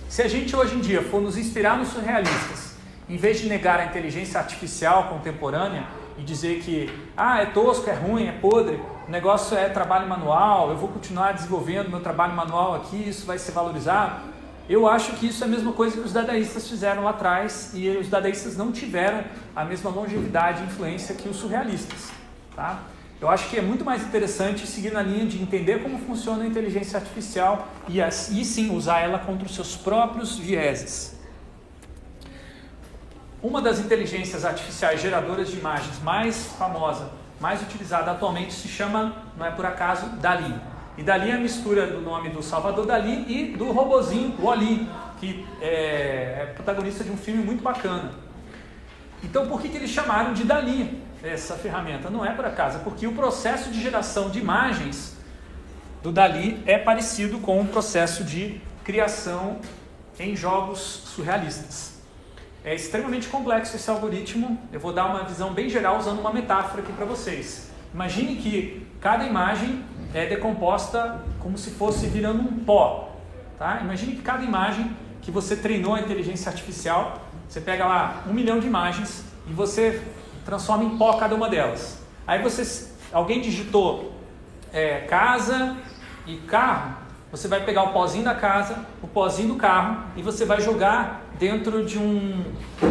Se 0.08 0.22
a 0.22 0.28
gente 0.28 0.56
hoje 0.56 0.76
em 0.76 0.80
dia 0.80 1.02
for 1.02 1.20
nos 1.20 1.36
inspirar 1.36 1.76
nos 1.76 1.88
surrealistas, 1.88 2.74
em 3.06 3.18
vez 3.18 3.38
de 3.40 3.48
negar 3.48 3.78
a 3.80 3.84
inteligência 3.84 4.40
artificial 4.40 5.08
contemporânea 5.08 5.84
e 6.18 6.22
dizer 6.22 6.60
que 6.60 6.90
ah, 7.16 7.40
é 7.40 7.46
tosco, 7.46 7.88
é 7.88 7.94
ruim, 7.94 8.26
é 8.26 8.32
podre, 8.32 8.80
o 9.06 9.10
negócio 9.10 9.56
é 9.56 9.68
trabalho 9.68 10.08
manual, 10.08 10.70
eu 10.70 10.76
vou 10.76 10.88
continuar 10.88 11.32
desenvolvendo 11.32 11.88
meu 11.88 12.00
trabalho 12.00 12.34
manual 12.34 12.74
aqui, 12.74 13.08
isso 13.08 13.24
vai 13.24 13.38
ser 13.38 13.52
valorizado. 13.52 14.28
Eu 14.68 14.86
acho 14.86 15.12
que 15.12 15.28
isso 15.28 15.42
é 15.42 15.46
a 15.46 15.50
mesma 15.50 15.72
coisa 15.72 15.96
que 15.96 16.02
os 16.02 16.12
dadaístas 16.12 16.68
fizeram 16.68 17.04
lá 17.04 17.10
atrás 17.10 17.70
e 17.72 17.88
os 17.88 18.10
dadaístas 18.10 18.54
não 18.54 18.70
tiveram 18.70 19.24
a 19.56 19.64
mesma 19.64 19.88
longevidade 19.88 20.62
e 20.62 20.66
influência 20.66 21.14
que 21.14 21.26
os 21.26 21.36
surrealistas. 21.36 22.10
Tá? 22.54 22.82
Eu 23.18 23.30
acho 23.30 23.48
que 23.48 23.56
é 23.56 23.62
muito 23.62 23.84
mais 23.84 24.02
interessante 24.02 24.66
seguir 24.66 24.92
na 24.92 25.02
linha 25.02 25.24
de 25.24 25.40
entender 25.40 25.82
como 25.82 25.98
funciona 25.98 26.44
a 26.44 26.46
inteligência 26.46 26.98
artificial 26.98 27.66
e, 27.88 27.98
e 28.00 28.44
sim 28.44 28.76
usar 28.76 29.00
ela 29.00 29.18
contra 29.18 29.46
os 29.46 29.54
seus 29.54 29.74
próprios 29.74 30.36
vieses. 30.36 31.17
Uma 33.40 33.62
das 33.62 33.78
inteligências 33.78 34.44
artificiais 34.44 35.00
geradoras 35.00 35.48
de 35.48 35.58
imagens 35.58 36.00
mais 36.02 36.46
famosa, 36.58 37.08
mais 37.40 37.62
utilizada 37.62 38.10
atualmente 38.10 38.52
se 38.52 38.66
chama, 38.66 39.14
não 39.36 39.46
é 39.46 39.50
por 39.52 39.64
acaso, 39.64 40.08
Dali. 40.16 40.52
E 40.96 41.04
Dali 41.04 41.30
é 41.30 41.34
a 41.34 41.38
mistura 41.38 41.86
do 41.86 42.00
nome 42.00 42.30
do 42.30 42.42
Salvador 42.42 42.84
Dali 42.84 43.24
e 43.28 43.56
do 43.56 43.70
robozinho 43.70 44.34
Wally, 44.42 44.88
que 45.20 45.46
é, 45.60 45.66
é 46.40 46.52
protagonista 46.56 47.04
de 47.04 47.12
um 47.12 47.16
filme 47.16 47.44
muito 47.44 47.62
bacana. 47.62 48.10
Então, 49.22 49.46
por 49.46 49.62
que, 49.62 49.68
que 49.68 49.76
eles 49.76 49.90
chamaram 49.90 50.34
de 50.34 50.42
Dali 50.42 51.00
essa 51.22 51.54
ferramenta? 51.54 52.10
Não 52.10 52.26
é 52.26 52.32
por 52.32 52.44
acaso, 52.44 52.80
porque 52.80 53.06
o 53.06 53.12
processo 53.12 53.70
de 53.70 53.80
geração 53.80 54.30
de 54.30 54.40
imagens 54.40 55.16
do 56.02 56.10
Dali 56.10 56.60
é 56.66 56.76
parecido 56.76 57.38
com 57.38 57.60
o 57.60 57.66
processo 57.68 58.24
de 58.24 58.60
criação 58.82 59.60
em 60.18 60.34
jogos 60.34 60.80
surrealistas. 60.80 61.97
É 62.68 62.74
extremamente 62.74 63.28
complexo 63.28 63.76
esse 63.76 63.88
algoritmo. 63.88 64.58
Eu 64.70 64.78
vou 64.78 64.92
dar 64.92 65.06
uma 65.06 65.24
visão 65.24 65.54
bem 65.54 65.70
geral 65.70 65.96
usando 65.96 66.18
uma 66.18 66.30
metáfora 66.30 66.82
aqui 66.82 66.92
para 66.92 67.06
vocês. 67.06 67.70
Imagine 67.94 68.36
que 68.36 68.86
cada 69.00 69.24
imagem 69.24 69.82
é 70.12 70.26
decomposta 70.26 71.18
como 71.40 71.56
se 71.56 71.70
fosse 71.70 72.06
virando 72.08 72.42
um 72.42 72.62
pó. 72.66 73.16
Tá? 73.58 73.80
Imagine 73.80 74.16
que 74.16 74.20
cada 74.20 74.44
imagem 74.44 74.94
que 75.22 75.30
você 75.30 75.56
treinou 75.56 75.94
a 75.94 76.00
inteligência 76.00 76.50
artificial, 76.50 77.22
você 77.48 77.58
pega 77.58 77.86
lá 77.86 78.22
um 78.28 78.34
milhão 78.34 78.60
de 78.60 78.66
imagens 78.66 79.24
e 79.46 79.52
você 79.54 80.02
transforma 80.44 80.84
em 80.84 80.98
pó 80.98 81.14
cada 81.14 81.34
uma 81.34 81.48
delas. 81.48 82.02
Aí 82.26 82.42
você, 82.42 82.90
alguém 83.10 83.40
digitou 83.40 84.12
é, 84.74 85.06
casa 85.08 85.74
e 86.26 86.36
carro, 86.36 86.96
você 87.30 87.48
vai 87.48 87.64
pegar 87.64 87.84
o 87.84 87.92
pozinho 87.94 88.24
da 88.24 88.34
casa, 88.34 88.84
o 89.02 89.08
pozinho 89.08 89.48
do 89.48 89.56
carro 89.56 90.04
e 90.14 90.22
você 90.22 90.44
vai 90.44 90.60
jogar 90.60 91.27
dentro 91.38 91.84
de 91.84 91.98
um, 91.98 92.44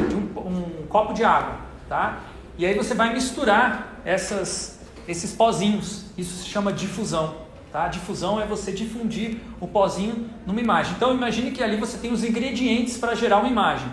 de 0.09 0.15
um, 0.15 0.81
um 0.81 0.87
copo 0.87 1.13
de 1.13 1.23
água, 1.23 1.57
tá? 1.89 2.19
E 2.57 2.65
aí 2.65 2.73
você 2.73 2.93
vai 2.93 3.13
misturar 3.13 4.01
essas 4.03 4.77
esses 5.07 5.33
pozinhos. 5.33 6.05
Isso 6.17 6.43
se 6.43 6.49
chama 6.49 6.73
difusão. 6.73 7.47
Tá? 7.71 7.87
Difusão 7.87 8.39
é 8.39 8.45
você 8.45 8.71
difundir 8.71 9.37
o 9.59 9.67
pozinho 9.67 10.29
numa 10.45 10.59
imagem. 10.59 10.93
Então 10.95 11.13
imagine 11.13 11.51
que 11.51 11.63
ali 11.63 11.77
você 11.77 11.97
tem 11.97 12.11
os 12.11 12.23
ingredientes 12.23 12.97
para 12.97 13.15
gerar 13.15 13.39
uma 13.39 13.47
imagem. 13.47 13.87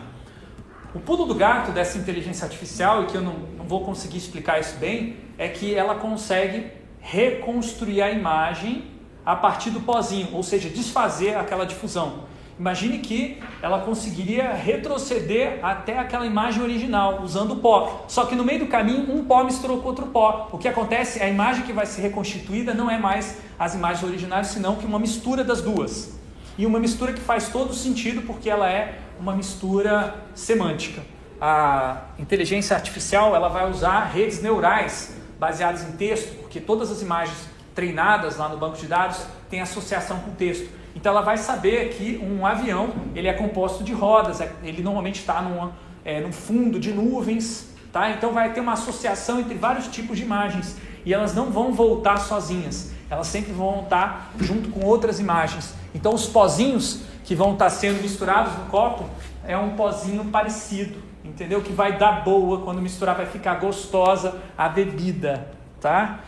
O 0.95 1.01
pulo 1.01 1.25
do 1.25 1.35
gato 1.35 1.73
dessa 1.73 1.99
inteligência 1.99 2.45
artificial, 2.45 3.03
e 3.03 3.07
que 3.07 3.17
eu 3.17 3.23
não, 3.23 3.35
não 3.59 3.65
vou 3.65 3.85
conseguir 3.85 4.19
explicar 4.19 4.61
isso 4.61 4.77
bem, 4.77 5.17
é 5.37 5.49
que 5.49 5.75
ela 5.75 5.97
consegue 5.97 6.69
reconstruir 7.01 8.01
a 8.01 8.11
imagem 8.11 8.85
a 9.27 9.35
partir 9.35 9.71
do 9.71 9.81
pozinho, 9.81 10.29
ou 10.33 10.43
seja, 10.43 10.69
desfazer 10.69 11.37
aquela 11.37 11.65
difusão. 11.65 12.25
Imagine 12.59 12.99
que 12.99 13.43
ela 13.61 13.81
conseguiria 13.81 14.53
retroceder 14.53 15.59
até 15.61 15.99
aquela 15.99 16.25
imagem 16.25 16.63
original, 16.63 17.21
usando 17.23 17.55
o 17.55 17.57
pó. 17.57 18.05
Só 18.07 18.27
que 18.27 18.37
no 18.37 18.45
meio 18.45 18.61
do 18.61 18.67
caminho, 18.67 19.13
um 19.13 19.25
pó 19.25 19.43
misturou 19.43 19.81
com 19.81 19.89
outro 19.89 20.07
pó. 20.07 20.49
O 20.53 20.59
que 20.59 20.69
acontece 20.69 21.19
é 21.19 21.25
a 21.25 21.29
imagem 21.29 21.65
que 21.65 21.73
vai 21.73 21.85
ser 21.85 22.03
reconstituída 22.03 22.73
não 22.73 22.89
é 22.89 22.97
mais 22.97 23.39
as 23.59 23.75
imagens 23.75 24.05
originais, 24.05 24.49
senão 24.49 24.77
que 24.77 24.87
uma 24.87 25.01
mistura 25.01 25.43
das 25.43 25.61
duas. 25.61 26.17
E 26.57 26.65
uma 26.65 26.79
mistura 26.79 27.13
que 27.13 27.21
faz 27.21 27.49
todo 27.49 27.75
sentido 27.75 28.23
porque 28.23 28.49
ela 28.49 28.71
é 28.71 29.01
uma 29.19 29.35
mistura 29.35 30.15
semântica. 30.35 31.03
A 31.41 32.03
inteligência 32.21 32.77
artificial 32.77 33.35
ela 33.35 33.49
vai 33.49 33.69
usar 33.69 34.05
redes 34.05 34.41
neurais 34.41 35.17
baseadas 35.41 35.83
em 35.83 35.93
texto, 35.93 36.37
porque 36.37 36.61
todas 36.61 36.93
as 36.93 37.03
imagens 37.03 37.37
treinadas 37.75 38.37
lá 38.37 38.49
no 38.49 38.57
banco 38.57 38.77
de 38.77 38.87
dados 38.87 39.19
têm 39.51 39.61
associação 39.61 40.21
com 40.21 40.31
texto. 40.31 40.84
Então 40.95 41.13
ela 41.13 41.23
vai 41.23 41.37
saber 41.37 41.91
que 41.91 42.19
um 42.19 42.47
avião 42.47 42.95
ele 43.15 43.27
é 43.27 43.33
composto 43.33 43.83
de 43.83 43.93
rodas, 43.93 44.41
é, 44.41 44.53
ele 44.63 44.83
normalmente 44.83 45.21
está 45.21 45.43
num, 45.43 45.71
é, 46.05 46.23
fundo 46.31 46.79
de 46.79 46.93
nuvens, 46.93 47.75
tá? 47.93 48.11
Então 48.11 48.33
vai 48.33 48.53
ter 48.53 48.61
uma 48.61 48.75
associação 48.75 49.41
entre 49.41 49.55
vários 49.55 49.89
tipos 49.89 50.17
de 50.17 50.23
imagens 50.23 50.77
e 51.05 51.13
elas 51.13 51.35
não 51.35 51.51
vão 51.51 51.73
voltar 51.73 52.19
sozinhas, 52.19 52.93
elas 53.11 53.27
sempre 53.27 53.53
vão 53.53 53.83
estar 53.83 54.33
junto 54.39 54.71
com 54.71 54.85
outras 54.87 55.19
imagens. 55.19 55.75
Então 55.95 56.15
os 56.15 56.27
pozinhos 56.27 57.03
que 57.25 57.35
vão 57.35 57.55
estar 57.55 57.71
sendo 57.71 58.01
misturados 58.01 58.53
no 58.57 58.67
copo 58.67 59.05
é 59.47 59.57
um 59.57 59.71
pozinho 59.71 60.25
parecido, 60.27 61.03
entendeu? 61.25 61.61
Que 61.61 61.73
vai 61.73 61.99
dar 61.99 62.23
boa 62.25 62.61
quando 62.61 62.81
misturar, 62.81 63.17
vai 63.17 63.27
ficar 63.27 63.55
gostosa 63.57 64.41
a 64.57 64.69
bebida, 64.69 65.49
tá? 65.81 66.21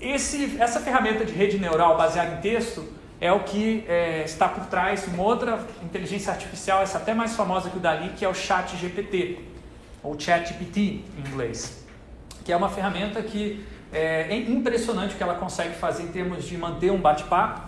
Esse, 0.00 0.56
essa 0.60 0.80
ferramenta 0.80 1.24
de 1.24 1.32
rede 1.32 1.58
neural 1.58 1.96
baseada 1.96 2.34
em 2.34 2.40
texto 2.40 2.84
é 3.24 3.32
o 3.32 3.40
que 3.40 3.86
é, 3.88 4.22
está 4.22 4.46
por 4.46 4.66
trás 4.66 5.06
uma 5.08 5.22
outra 5.22 5.58
inteligência 5.82 6.30
artificial, 6.30 6.82
essa 6.82 6.98
até 6.98 7.14
mais 7.14 7.34
famosa 7.34 7.70
que 7.70 7.78
o 7.78 7.80
Dali, 7.80 8.10
que 8.10 8.22
é 8.22 8.28
o 8.28 8.34
Chat 8.34 8.76
GPT, 8.76 9.38
ou 10.02 10.20
Chat 10.20 10.48
GPT 10.48 10.80
em 10.80 11.02
inglês, 11.26 11.86
que 12.44 12.52
é 12.52 12.56
uma 12.56 12.68
ferramenta 12.68 13.22
que 13.22 13.64
é, 13.90 14.26
é 14.28 14.36
impressionante 14.36 15.14
o 15.14 15.16
que 15.16 15.22
ela 15.22 15.36
consegue 15.36 15.74
fazer 15.74 16.02
em 16.02 16.08
termos 16.08 16.44
de 16.44 16.58
manter 16.58 16.92
um 16.92 17.00
bate-papo. 17.00 17.62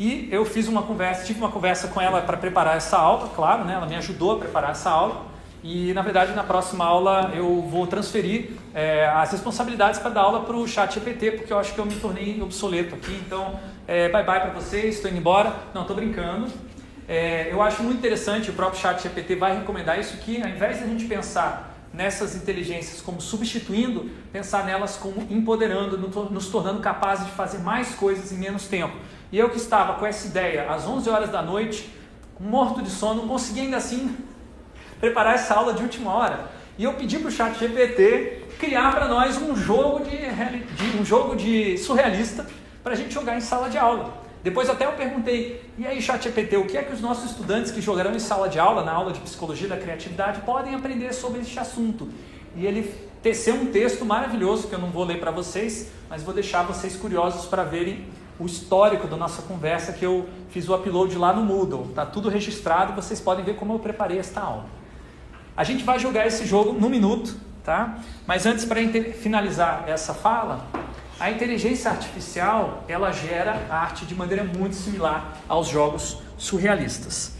E 0.00 0.28
eu 0.32 0.44
fiz 0.44 0.66
uma 0.66 0.82
conversa, 0.82 1.24
tive 1.24 1.38
uma 1.38 1.52
conversa 1.52 1.86
com 1.86 2.00
ela 2.00 2.20
para 2.22 2.36
preparar 2.36 2.76
essa 2.76 2.98
aula, 2.98 3.30
claro, 3.36 3.64
né? 3.64 3.74
ela 3.74 3.86
me 3.86 3.94
ajudou 3.94 4.32
a 4.32 4.38
preparar 4.40 4.72
essa 4.72 4.90
aula. 4.90 5.26
E 5.62 5.92
na 5.92 6.02
verdade, 6.02 6.32
na 6.34 6.44
próxima 6.44 6.84
aula 6.84 7.32
eu 7.34 7.62
vou 7.62 7.86
transferir 7.86 8.50
é, 8.74 9.06
as 9.06 9.32
responsabilidades 9.32 9.98
para 9.98 10.10
dar 10.10 10.22
aula 10.22 10.40
para 10.40 10.56
o 10.56 10.66
chat 10.68 10.94
GPT, 10.94 11.32
porque 11.32 11.52
eu 11.52 11.58
acho 11.58 11.74
que 11.74 11.78
eu 11.78 11.86
me 11.86 11.96
tornei 11.96 12.40
obsoleto 12.40 12.94
aqui. 12.94 13.20
Então, 13.26 13.58
é, 13.86 14.08
bye 14.08 14.24
bye 14.24 14.40
para 14.40 14.50
vocês, 14.50 14.96
estou 14.96 15.10
indo 15.10 15.18
embora. 15.18 15.52
Não, 15.74 15.82
estou 15.82 15.96
brincando. 15.96 16.48
É, 17.08 17.48
eu 17.50 17.62
acho 17.62 17.82
muito 17.82 17.98
interessante, 17.98 18.50
o 18.50 18.52
próprio 18.52 18.80
chat 18.80 19.02
GPT 19.02 19.34
vai 19.34 19.56
recomendar 19.56 19.98
isso, 19.98 20.18
que 20.18 20.42
ao 20.42 20.48
invés 20.48 20.78
de 20.78 20.84
a 20.84 20.86
gente 20.86 21.06
pensar 21.06 21.74
nessas 21.92 22.36
inteligências 22.36 23.00
como 23.00 23.18
substituindo, 23.20 24.10
pensar 24.30 24.64
nelas 24.64 24.96
como 24.96 25.26
empoderando, 25.30 25.96
nos 26.30 26.48
tornando 26.48 26.80
capazes 26.80 27.26
de 27.26 27.32
fazer 27.32 27.58
mais 27.58 27.94
coisas 27.94 28.30
em 28.30 28.36
menos 28.36 28.66
tempo. 28.66 28.94
E 29.32 29.38
eu 29.38 29.48
que 29.50 29.56
estava 29.56 29.94
com 29.94 30.06
essa 30.06 30.26
ideia 30.26 30.70
às 30.70 30.86
11 30.86 31.08
horas 31.08 31.30
da 31.30 31.42
noite, 31.42 31.90
morto 32.38 32.82
de 32.82 32.90
sono, 32.90 33.26
consegui 33.26 33.60
ainda 33.60 33.78
assim 33.78 34.14
preparar 35.00 35.34
essa 35.34 35.54
aula 35.54 35.72
de 35.72 35.82
última 35.82 36.12
hora. 36.12 36.50
E 36.78 36.84
eu 36.84 36.94
pedi 36.94 37.18
para 37.18 37.28
o 37.28 37.30
chat 37.30 37.58
GPT 37.58 38.44
criar 38.58 38.92
para 38.92 39.08
nós 39.08 39.36
um 39.36 39.56
jogo 39.56 40.04
de, 40.04 40.16
de, 40.16 40.98
um 40.98 41.04
jogo 41.04 41.36
de 41.36 41.76
surrealista 41.78 42.46
para 42.82 42.92
a 42.92 42.96
gente 42.96 43.12
jogar 43.12 43.36
em 43.36 43.40
sala 43.40 43.68
de 43.68 43.78
aula. 43.78 44.12
Tepois 44.42 44.70
até 44.70 44.86
eu 44.86 44.92
perguntei, 44.92 45.60
e 45.76 45.86
aí 45.86 46.00
chat 46.00 46.22
GPT, 46.22 46.56
o 46.56 46.66
que 46.66 46.76
é 46.76 46.82
que 46.82 46.92
os 46.92 47.00
nossos 47.00 47.30
estudantes 47.30 47.72
que 47.72 47.80
jogarão 47.80 48.12
em 48.12 48.18
sala 48.20 48.48
de 48.48 48.58
aula, 48.58 48.84
na 48.84 48.92
aula 48.92 49.12
de 49.12 49.20
psicologia 49.20 49.68
da 49.68 49.76
criatividade, 49.76 50.40
podem 50.42 50.74
aprender 50.74 51.12
sobre 51.12 51.40
este 51.40 51.58
assunto? 51.58 52.08
E 52.54 52.64
ele 52.64 52.92
teceu 53.22 53.54
um 53.54 53.66
texto 53.66 54.04
maravilhoso 54.04 54.68
que 54.68 54.74
eu 54.74 54.78
não 54.78 54.90
vou 54.90 55.04
ler 55.04 55.18
para 55.18 55.30
vocês, 55.30 55.90
mas 56.08 56.22
vou 56.22 56.32
deixar 56.32 56.62
vocês 56.62 56.94
curiosos 56.96 57.46
para 57.46 57.64
verem 57.64 58.06
o 58.38 58.46
histórico 58.46 59.08
da 59.08 59.16
nossa 59.16 59.42
conversa 59.42 59.92
que 59.92 60.06
eu 60.06 60.28
fiz 60.50 60.68
o 60.68 60.74
upload 60.74 61.16
lá 61.18 61.32
no 61.32 61.42
Moodle. 61.42 61.86
Está 61.90 62.06
tudo 62.06 62.28
registrado, 62.28 62.92
vocês 62.92 63.20
podem 63.20 63.44
ver 63.44 63.56
como 63.56 63.74
eu 63.74 63.78
preparei 63.80 64.18
esta 64.18 64.40
aula. 64.40 64.77
A 65.58 65.64
gente 65.64 65.82
vai 65.82 65.98
jogar 65.98 66.24
esse 66.24 66.46
jogo 66.46 66.72
no 66.72 66.88
minuto, 66.88 67.36
tá? 67.64 67.98
Mas 68.24 68.46
antes, 68.46 68.64
para 68.64 68.80
finalizar 69.20 69.88
essa 69.88 70.14
fala, 70.14 70.64
a 71.18 71.32
inteligência 71.32 71.90
artificial 71.90 72.84
ela 72.86 73.10
gera 73.10 73.66
arte 73.68 74.06
de 74.06 74.14
maneira 74.14 74.44
muito 74.44 74.76
similar 74.76 75.36
aos 75.48 75.66
jogos 75.66 76.22
surrealistas. 76.36 77.32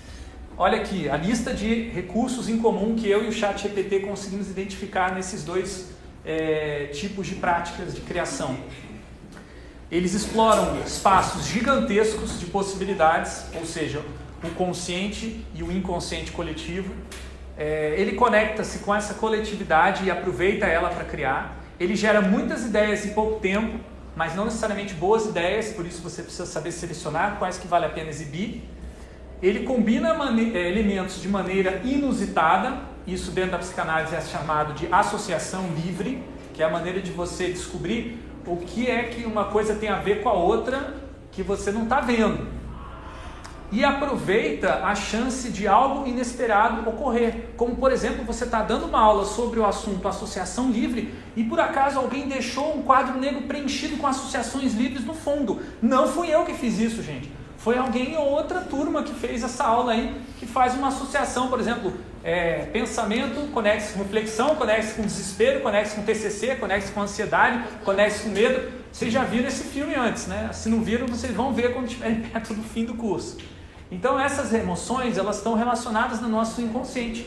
Olha 0.57 0.79
aqui 0.79 1.09
a 1.09 1.17
lista 1.17 1.55
de 1.55 1.91
recursos 1.91 2.49
em 2.49 2.59
comum 2.59 2.97
que 2.97 3.09
eu 3.09 3.23
e 3.23 3.29
o 3.29 3.33
Chat 3.33 3.63
GPT 3.63 4.01
conseguimos 4.01 4.51
identificar 4.51 5.15
nesses 5.15 5.45
dois 5.45 5.91
é, 6.25 6.87
tipos 6.87 7.25
de 7.25 7.37
práticas 7.37 7.95
de 7.95 8.01
criação. 8.01 8.59
Eles 9.93 10.13
exploram 10.13 10.77
espaços 10.85 11.47
gigantescos 11.47 12.41
de 12.41 12.47
possibilidades, 12.47 13.45
ou 13.55 13.65
seja, 13.65 14.05
o 14.43 14.51
consciente 14.57 15.47
e 15.55 15.63
o 15.63 15.71
inconsciente 15.71 16.33
coletivo. 16.33 16.93
É, 17.59 17.95
ele 17.99 18.12
conecta-se 18.12 18.79
com 18.79 18.95
essa 18.95 19.15
coletividade 19.15 20.05
e 20.05 20.11
aproveita 20.12 20.65
ela 20.65 20.91
para 20.91 21.05
criar. 21.05 21.57
Ele 21.81 21.97
gera 21.97 22.21
muitas 22.21 22.65
ideias 22.65 23.05
em 23.05 23.12
pouco 23.12 23.41
tempo, 23.41 23.81
mas 24.15 24.37
não 24.37 24.45
necessariamente 24.45 24.95
boas 24.95 25.27
ideias, 25.27 25.71
por 25.73 25.85
isso 25.85 26.00
você 26.00 26.23
precisa 26.23 26.47
saber 26.47 26.71
selecionar 26.71 27.37
quais 27.37 27.59
que 27.59 27.67
vale 27.67 27.87
a 27.87 27.88
pena 27.88 28.11
exibir. 28.11 28.62
Ele 29.43 29.65
combina 29.65 30.11
é, 30.55 30.69
elementos 30.69 31.21
de 31.21 31.29
maneira 31.29 31.81
inusitada, 31.85 32.79
isso 33.05 33.33
dentro 33.33 33.53
da 33.53 33.59
psicanálise 33.59 34.15
é 34.15 34.21
chamado 34.21 34.75
de 34.75 34.87
associação 34.93 35.67
livre, 35.85 36.23
que 36.55 36.62
é 36.62 36.67
a 36.67 36.71
maneira 36.71 37.00
de 37.00 37.11
você 37.11 37.49
descobrir 37.49 38.21
o 38.47 38.57
que 38.57 38.88
é 38.88 39.03
que 39.05 39.25
uma 39.25 39.47
coisa 39.47 39.75
tem 39.75 39.88
a 39.88 39.97
ver 39.97 40.23
com 40.23 40.29
a 40.29 40.33
outra 40.33 40.95
que 41.33 41.43
você 41.43 41.73
não 41.73 41.85
está 41.85 42.00
vendo. 42.00 42.58
E 43.71 43.85
aproveita 43.85 44.85
a 44.85 44.95
chance 44.95 45.51
de 45.51 45.69
algo 45.69 46.09
inesperado 46.09 46.89
ocorrer. 46.89 47.51
Como, 47.57 47.77
por 47.77 47.93
exemplo, 47.93 48.25
você 48.25 48.45
está 48.45 48.63
dando 48.63 48.87
uma 48.87 48.99
aula 48.99 49.25
sobre 49.27 49.61
o 49.61 49.67
assunto 49.67 50.09
associação 50.09 50.71
livre 50.71 51.15
e 51.37 51.45
por 51.45 51.61
acaso 51.61 51.99
alguém 51.99 52.27
deixou 52.27 52.77
um 52.77 52.83
quadro 52.83 53.19
negro 53.19 53.43
preenchido 53.43 53.97
com 53.99 54.07
associações 54.07 54.75
livres 54.75 55.05
no 55.05 55.15
fundo. 55.15 55.61
Não 55.83 56.09
fui 56.09 56.29
eu 56.29 56.45
que 56.45 56.55
fiz 56.55 56.79
isso, 56.79 57.03
gente. 57.03 57.31
Foi 57.59 57.77
alguém 57.77 58.17
ou 58.17 58.25
outra 58.25 58.61
turma 58.61 59.03
que 59.03 59.13
fez 59.13 59.43
essa 59.43 59.65
aula 59.65 59.93
aí, 59.93 60.19
que 60.39 60.47
faz 60.47 60.75
uma 60.75 60.89
associação, 60.89 61.49
por 61.49 61.59
exemplo, 61.59 61.93
é, 62.23 62.67
pensamento 62.73 63.51
conecta-se 63.53 63.93
com 63.93 64.03
reflexão, 64.03 64.55
conecta-se 64.55 64.95
com 64.95 65.03
desespero, 65.03 65.61
conecta-se 65.61 65.97
com 65.97 66.03
TCC, 66.03 66.57
conecta-se 66.57 66.93
com 66.93 67.03
ansiedade, 67.03 67.65
conecta-se 67.85 68.25
com 68.25 68.31
medo. 68.31 68.73
Vocês 68.93 69.13
já 69.13 69.25
viram 69.25 69.49
esse 69.49 69.65
filme 69.65 69.95
antes, 69.95 70.27
né? 70.27 70.51
Se 70.53 70.69
não 70.69 70.83
viram, 70.83 71.07
vocês 71.07 71.33
vão 71.33 71.53
ver 71.53 71.73
quando 71.73 71.87
estiverem 71.87 72.21
perto 72.31 72.55
do 72.55 72.63
fim 72.63 72.85
do 72.85 72.95
curso. 72.95 73.39
Então 73.90 74.18
essas 74.18 74.52
emoções, 74.52 75.16
elas 75.16 75.38
estão 75.38 75.54
relacionadas 75.54 76.21
no 76.21 76.28
nosso 76.28 76.61
inconsciente. 76.61 77.26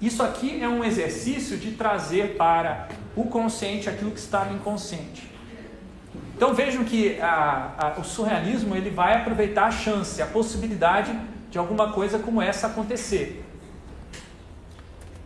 Isso 0.00 0.22
aqui 0.22 0.62
é 0.62 0.68
um 0.68 0.82
exercício 0.82 1.56
de 1.56 1.72
trazer 1.72 2.36
para 2.36 2.88
o 3.14 3.24
consciente 3.24 3.88
aquilo 3.88 4.10
que 4.10 4.18
está 4.18 4.44
no 4.44 4.56
inconsciente. 4.56 5.30
Então 6.34 6.54
vejam 6.54 6.84
que 6.84 7.20
a, 7.20 7.74
a, 7.78 8.00
o 8.00 8.04
surrealismo 8.04 8.74
ele 8.74 8.90
vai 8.90 9.14
aproveitar 9.14 9.66
a 9.66 9.70
chance, 9.70 10.22
a 10.22 10.26
possibilidade 10.26 11.12
de 11.50 11.58
alguma 11.58 11.92
coisa 11.92 12.18
como 12.18 12.40
essa 12.40 12.66
acontecer. 12.66 13.44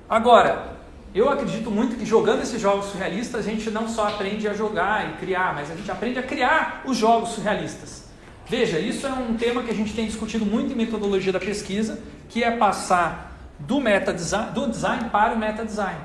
Agora, 0.08 0.74
eu 1.14 1.30
acredito 1.30 1.70
muito 1.70 1.96
que 1.96 2.04
jogando 2.04 2.42
esses 2.42 2.60
jogos 2.60 2.86
surrealistas 2.86 3.46
a 3.46 3.50
gente 3.50 3.70
não 3.70 3.88
só 3.88 4.08
aprende 4.08 4.48
a 4.48 4.54
jogar 4.54 5.08
e 5.08 5.12
criar, 5.18 5.54
mas 5.54 5.70
a 5.70 5.76
gente 5.76 5.88
aprende 5.88 6.18
a 6.18 6.22
criar 6.22 6.82
os 6.84 6.96
jogos 6.96 7.30
surrealistas. 7.30 8.03
Veja, 8.46 8.78
isso 8.78 9.06
é 9.06 9.10
um 9.10 9.36
tema 9.36 9.62
que 9.62 9.70
a 9.70 9.74
gente 9.74 9.94
tem 9.94 10.06
discutido 10.06 10.44
muito 10.44 10.72
em 10.72 10.76
metodologia 10.76 11.32
da 11.32 11.40
pesquisa, 11.40 11.98
que 12.28 12.44
é 12.44 12.50
passar 12.50 13.32
do 13.58 13.80
meta 13.80 14.12
design, 14.12 14.52
do 14.52 14.68
design 14.68 15.08
para 15.08 15.34
o 15.34 15.38
meta 15.38 15.64
design. 15.64 15.98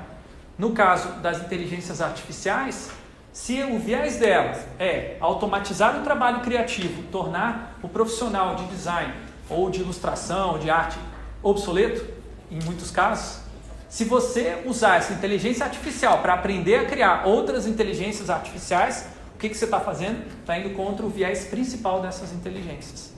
No 0.58 0.72
caso 0.72 1.20
das 1.20 1.38
inteligências 1.40 2.00
artificiais, 2.00 2.90
se 3.32 3.62
o 3.62 3.78
viés 3.78 4.16
delas 4.16 4.58
é 4.78 5.16
automatizar 5.20 6.00
o 6.00 6.02
trabalho 6.02 6.40
criativo, 6.40 7.02
tornar 7.12 7.78
o 7.82 7.88
profissional 7.88 8.56
de 8.56 8.64
design 8.66 9.12
ou 9.48 9.70
de 9.70 9.80
ilustração, 9.80 10.52
ou 10.52 10.58
de 10.58 10.70
arte 10.70 10.98
obsoleto, 11.42 12.04
em 12.50 12.62
muitos 12.64 12.90
casos, 12.90 13.40
se 13.88 14.04
você 14.04 14.62
usar 14.64 14.96
essa 14.96 15.12
inteligência 15.12 15.64
artificial 15.64 16.18
para 16.18 16.34
aprender 16.34 16.76
a 16.76 16.84
criar 16.86 17.26
outras 17.26 17.66
inteligências 17.66 18.30
artificiais, 18.30 19.06
que, 19.40 19.48
que 19.48 19.56
você 19.56 19.64
está 19.64 19.80
fazendo? 19.80 20.22
Está 20.40 20.58
indo 20.58 20.70
contra 20.76 21.04
o 21.04 21.08
viés 21.08 21.46
principal 21.46 22.02
dessas 22.02 22.32
inteligências. 22.32 23.10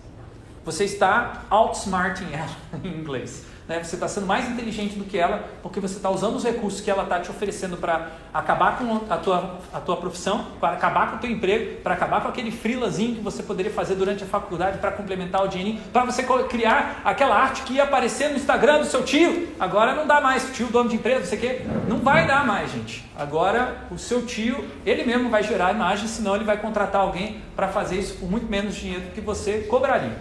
Você 0.64 0.84
está 0.84 1.44
outsmarting 1.50 2.32
ela 2.32 2.56
em 2.84 2.88
inglês. 2.88 3.44
Né? 3.72 3.82
Você 3.82 3.96
está 3.96 4.06
sendo 4.06 4.26
mais 4.26 4.50
inteligente 4.50 4.98
do 4.98 5.04
que 5.04 5.16
ela, 5.16 5.48
porque 5.62 5.80
você 5.80 5.96
está 5.96 6.10
usando 6.10 6.36
os 6.36 6.44
recursos 6.44 6.82
que 6.82 6.90
ela 6.90 7.04
está 7.04 7.18
te 7.20 7.30
oferecendo 7.30 7.78
para 7.78 8.10
acabar 8.32 8.76
com 8.76 9.00
a 9.08 9.16
tua, 9.16 9.60
a 9.72 9.80
tua 9.80 9.96
profissão, 9.96 10.46
para 10.60 10.74
acabar 10.74 11.10
com 11.10 11.16
o 11.16 11.18
teu 11.18 11.30
emprego, 11.30 11.80
para 11.80 11.94
acabar 11.94 12.20
com 12.20 12.28
aquele 12.28 12.50
frilazinho 12.50 13.14
que 13.14 13.22
você 13.22 13.42
poderia 13.42 13.72
fazer 13.72 13.94
durante 13.94 14.24
a 14.24 14.26
faculdade 14.26 14.76
para 14.76 14.92
complementar 14.92 15.42
o 15.42 15.48
dinheirinho, 15.48 15.80
para 15.90 16.04
você 16.04 16.22
criar 16.50 17.00
aquela 17.02 17.34
arte 17.34 17.62
que 17.62 17.72
ia 17.74 17.84
aparecer 17.84 18.28
no 18.28 18.36
Instagram 18.36 18.80
do 18.80 18.84
seu 18.84 19.02
tio. 19.02 19.48
Agora 19.58 19.94
não 19.94 20.06
dá 20.06 20.20
mais, 20.20 20.50
tio 20.52 20.66
dono 20.66 20.90
de 20.90 20.96
empresa, 20.96 21.20
não 21.20 21.26
sei 21.26 21.38
o 21.38 21.40
quê. 21.40 21.62
Não 21.88 21.96
vai 21.96 22.26
dar 22.26 22.46
mais, 22.46 22.70
gente. 22.70 23.10
Agora 23.16 23.86
o 23.90 23.96
seu 23.96 24.26
tio, 24.26 24.68
ele 24.84 25.02
mesmo 25.04 25.30
vai 25.30 25.42
gerar 25.42 25.72
imagem, 25.72 26.08
senão 26.08 26.36
ele 26.36 26.44
vai 26.44 26.58
contratar 26.58 27.00
alguém 27.00 27.40
para 27.56 27.68
fazer 27.68 27.98
isso 27.98 28.16
por 28.16 28.30
muito 28.30 28.46
menos 28.46 28.74
dinheiro 28.74 29.04
do 29.04 29.10
que 29.12 29.20
você 29.22 29.60
cobraria. 29.60 30.18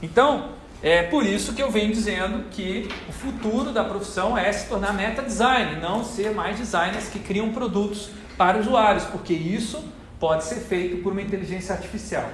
Então, 0.00 0.59
é 0.82 1.02
por 1.02 1.26
isso 1.26 1.52
que 1.52 1.62
eu 1.62 1.70
venho 1.70 1.92
dizendo 1.92 2.48
que 2.50 2.88
o 3.08 3.12
futuro 3.12 3.70
da 3.70 3.84
profissão 3.84 4.36
é 4.36 4.50
se 4.50 4.68
tornar 4.68 4.94
meta 4.94 5.22
design, 5.22 5.80
não 5.80 6.02
ser 6.02 6.34
mais 6.34 6.58
designers 6.58 7.08
que 7.08 7.18
criam 7.18 7.52
produtos 7.52 8.10
para 8.36 8.58
usuários, 8.58 9.04
porque 9.04 9.34
isso 9.34 9.84
pode 10.18 10.44
ser 10.44 10.60
feito 10.60 11.02
por 11.02 11.12
uma 11.12 11.20
inteligência 11.20 11.74
artificial. 11.74 12.30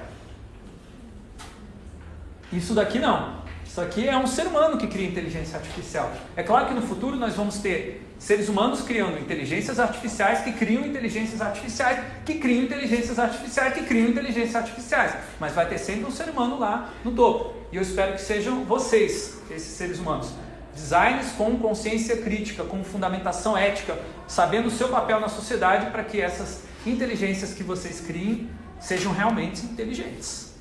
Isso 2.53 2.75
daqui 2.75 3.01
não. 3.01 3.46
Isso 3.77 3.83
aqui 3.83 4.09
é 4.09 4.17
um 4.17 4.27
ser 4.27 4.47
humano 4.47 4.79
que 4.79 4.87
cria 4.87 5.07
inteligência 5.07 5.59
artificial. 5.59 6.11
É 6.35 6.43
claro 6.43 6.67
que 6.67 6.73
no 6.73 6.81
futuro 6.81 7.15
nós 7.15 7.35
vamos 7.35 7.59
ter 7.59 8.09
seres 8.19 8.49
humanos 8.49 8.81
criando 8.81 9.21
inteligências 9.21 9.79
artificiais 9.79 10.41
que 10.41 10.53
criam 10.53 10.87
inteligências 10.87 11.43
artificiais, 11.43 12.01
que 12.25 12.39
criam 12.39 12.65
inteligências 12.65 13.19
artificiais, 13.19 13.75
que 13.75 13.83
criam 13.83 14.09
inteligências 14.09 14.57
artificiais. 14.57 15.12
Mas 15.39 15.53
vai 15.53 15.69
ter 15.69 15.77
sempre 15.77 16.07
um 16.07 16.11
ser 16.11 16.31
humano 16.31 16.59
lá 16.59 16.91
no 17.05 17.12
topo. 17.12 17.53
E 17.71 17.77
eu 17.77 17.83
espero 17.83 18.15
que 18.15 18.23
sejam 18.23 18.65
vocês, 18.65 19.43
esses 19.51 19.77
seres 19.77 19.99
humanos. 19.99 20.31
Designers 20.75 21.33
com 21.33 21.59
consciência 21.59 22.17
crítica, 22.17 22.65
com 22.65 22.83
fundamentação 22.83 23.55
ética, 23.59 23.99
sabendo 24.27 24.69
o 24.69 24.71
seu 24.71 24.89
papel 24.89 25.21
na 25.21 25.29
sociedade 25.29 25.91
para 25.91 26.03
que 26.03 26.19
essas 26.19 26.62
inteligências 26.87 27.53
que 27.53 27.62
vocês 27.62 28.01
criem 28.01 28.49
sejam 28.81 29.12
realmente 29.12 29.67
inteligentes. 29.67 30.55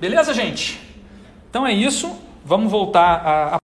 Beleza, 0.00 0.34
gente? 0.34 0.85
Então 1.56 1.66
é 1.66 1.72
isso. 1.72 2.14
Vamos 2.44 2.70
voltar 2.70 3.26
a. 3.26 3.54